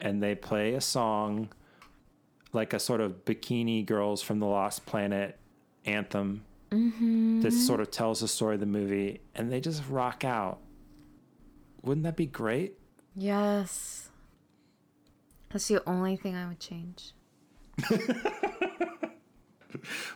[0.00, 1.48] and they play a song
[2.52, 5.38] like a sort of bikini girls from the lost planet
[5.86, 7.42] anthem Mm-hmm.
[7.42, 10.58] that sort of tells the story of the movie and they just rock out
[11.82, 12.78] wouldn't that be great
[13.16, 14.08] Yes.
[15.50, 17.12] That's the only thing I would change.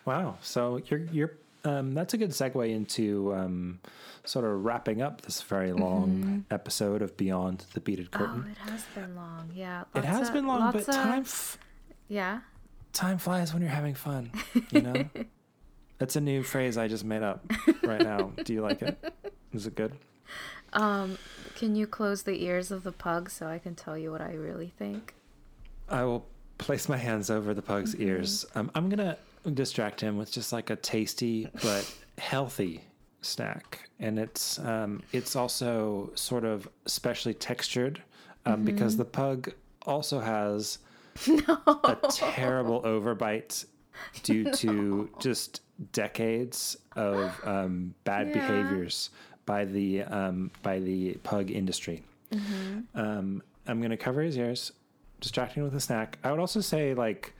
[0.04, 1.32] wow so you're you're
[1.64, 3.80] um, that's a good segue into um,
[4.24, 8.44] sort of wrapping up this very long episode of Beyond the Beaded Curtain.
[8.46, 9.50] Oh, it has been long.
[9.52, 9.82] Yeah.
[9.94, 11.58] It has of- been long, but of- time f-
[12.08, 12.40] Yeah.
[12.92, 14.30] time flies when you're having fun.
[14.70, 15.04] You know,
[15.98, 17.44] that's a new phrase I just made up
[17.84, 18.32] right now.
[18.44, 19.12] Do you like it?
[19.52, 19.92] Is it good?
[20.72, 21.18] Um,
[21.54, 24.34] can you close the ears of the pug so I can tell you what I
[24.34, 25.14] really think?
[25.88, 26.26] I will
[26.58, 28.00] place my hands over the pug's Mhm.
[28.00, 28.46] ears.
[28.54, 29.16] Um, I'm gonna
[29.54, 32.82] distract him with just like a tasty but healthy
[33.22, 38.02] snack, and it's um, it's also sort of specially textured
[38.44, 38.98] um, because Mhm.
[38.98, 39.52] the pug
[39.86, 40.78] also has
[41.26, 43.64] a terrible overbite
[44.22, 45.60] due to just
[45.92, 48.34] decades of um, bad Yeah.
[48.34, 49.10] behaviors
[49.46, 52.02] by the um, by the pug industry.
[52.32, 52.84] Mhm.
[52.94, 54.72] Um, I'm gonna cover his ears,
[55.20, 56.18] distracting with a snack.
[56.24, 57.32] I would also say like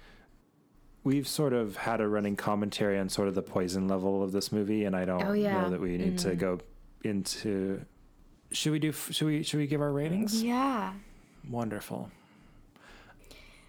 [1.05, 4.53] we've sort of had a running commentary on sort of the poison level of this
[4.53, 5.63] movie, and I don't Oh, yeah.
[5.63, 6.39] know that we need to Mhm.
[6.39, 6.59] go
[7.05, 7.83] into.
[8.51, 8.93] Should we do?
[8.93, 9.43] Should we?
[9.43, 10.43] Should we give our ratings?
[10.43, 10.93] Yeah.
[11.51, 12.11] Wonderful.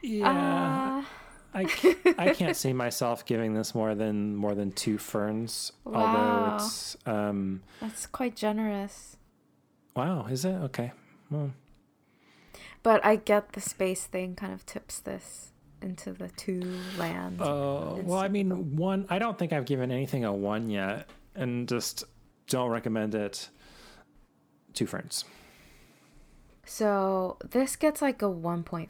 [0.01, 1.03] Yeah.
[1.03, 1.05] Uh,
[1.53, 1.61] I,
[2.17, 5.71] I can't see myself giving this more than more than two ferns.
[5.83, 5.93] Wow.
[6.05, 9.17] Although it's um That's quite generous.
[9.95, 10.55] wow, is it?
[10.55, 10.91] Okay.
[11.31, 11.51] Well,
[12.83, 16.61] But I get the space thing kind of tips this into the two
[16.97, 17.41] lands.
[17.41, 21.67] Oh, well, I mean, one, I don't think I've given anything a one yet, and
[21.69, 22.03] just
[22.47, 23.49] don't recommend it.
[24.73, 25.23] Two ferns.
[26.65, 28.89] So this gets like a 1.5.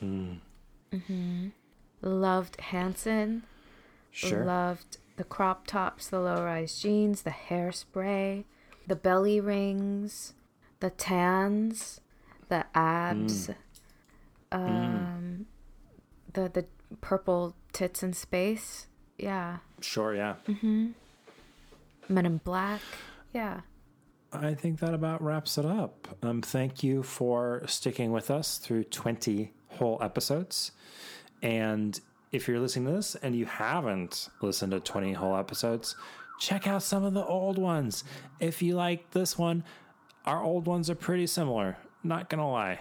[0.00, 0.32] Hmm.
[1.06, 1.48] Hmm
[2.02, 3.44] Loved Hanson.
[4.10, 4.44] Sure.
[4.44, 8.44] Loved the crop tops, the low rise jeans, the hairspray,
[8.86, 10.34] the belly rings,
[10.80, 12.00] the tans,
[12.48, 13.48] the abs,
[14.52, 14.58] Mm.
[14.58, 15.46] um,
[16.32, 16.66] the the
[17.00, 18.86] purple tits in space.
[19.18, 19.58] Yeah.
[19.80, 20.34] Sure, yeah.
[20.46, 20.88] Mm-hmm.
[22.08, 22.80] Men in Black.
[23.32, 23.60] Yeah.
[24.32, 26.08] I think that about wraps it up.
[26.22, 30.72] Um, thank you for sticking with us through 20 whole episodes.
[31.42, 31.98] And
[32.32, 35.96] if you're listening to this and you haven't listened to 20 whole episodes,
[36.40, 38.04] check out some of the old ones.
[38.40, 39.64] If you like this one,
[40.26, 41.76] our old ones are pretty similar.
[42.02, 42.80] Not gonna lie.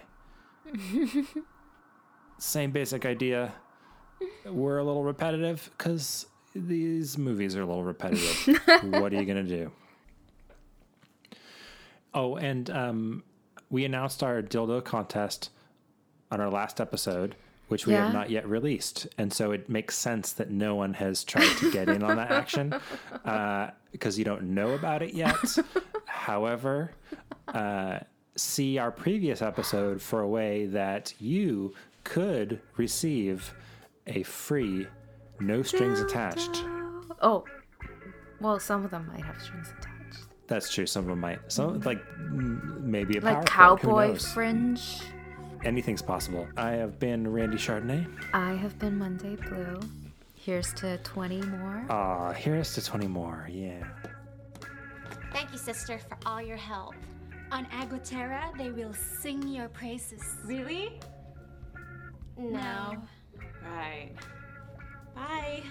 [2.38, 3.54] Same basic idea.
[4.46, 6.26] We're a little repetitive because
[6.56, 8.60] these movies are a little repetitive.
[8.84, 9.72] what are you gonna do?
[12.14, 13.24] Oh, and um,
[13.70, 15.50] we announced our dildo contest
[16.32, 17.36] on our last episode,
[17.68, 18.06] which we Yeah.
[18.06, 21.72] have not yet released, and so it makes sense that no one has tried to
[21.72, 22.74] get in on that action
[23.92, 25.36] because you don't know about it yet.
[26.06, 26.92] However,
[27.48, 28.00] uh,
[28.36, 33.54] see our previous episode for a way that you could receive
[34.08, 34.88] a free,
[35.40, 36.64] no strings attached.
[37.22, 37.46] Oh,
[38.42, 40.26] well, some of them might have strings attached.
[40.48, 40.86] That's true.
[40.86, 41.40] Some of them might.
[41.52, 45.00] Some like maybe a Like cowboy fringe.
[45.66, 46.48] Anything's possible.
[46.58, 48.06] I have been Randy Chardonnay.
[48.34, 49.80] I have been Monday Blue.
[50.36, 51.86] Here's to 20 more.
[51.90, 53.48] Ah, here's to 20 more.
[53.50, 53.84] Yeah.
[55.32, 56.96] Thank you, sister, for all your help.
[57.52, 60.22] On Aquaterra, they will sing your praises.
[60.44, 61.00] Really?
[62.38, 62.98] No.
[63.64, 64.12] Right.
[65.16, 65.64] Bye.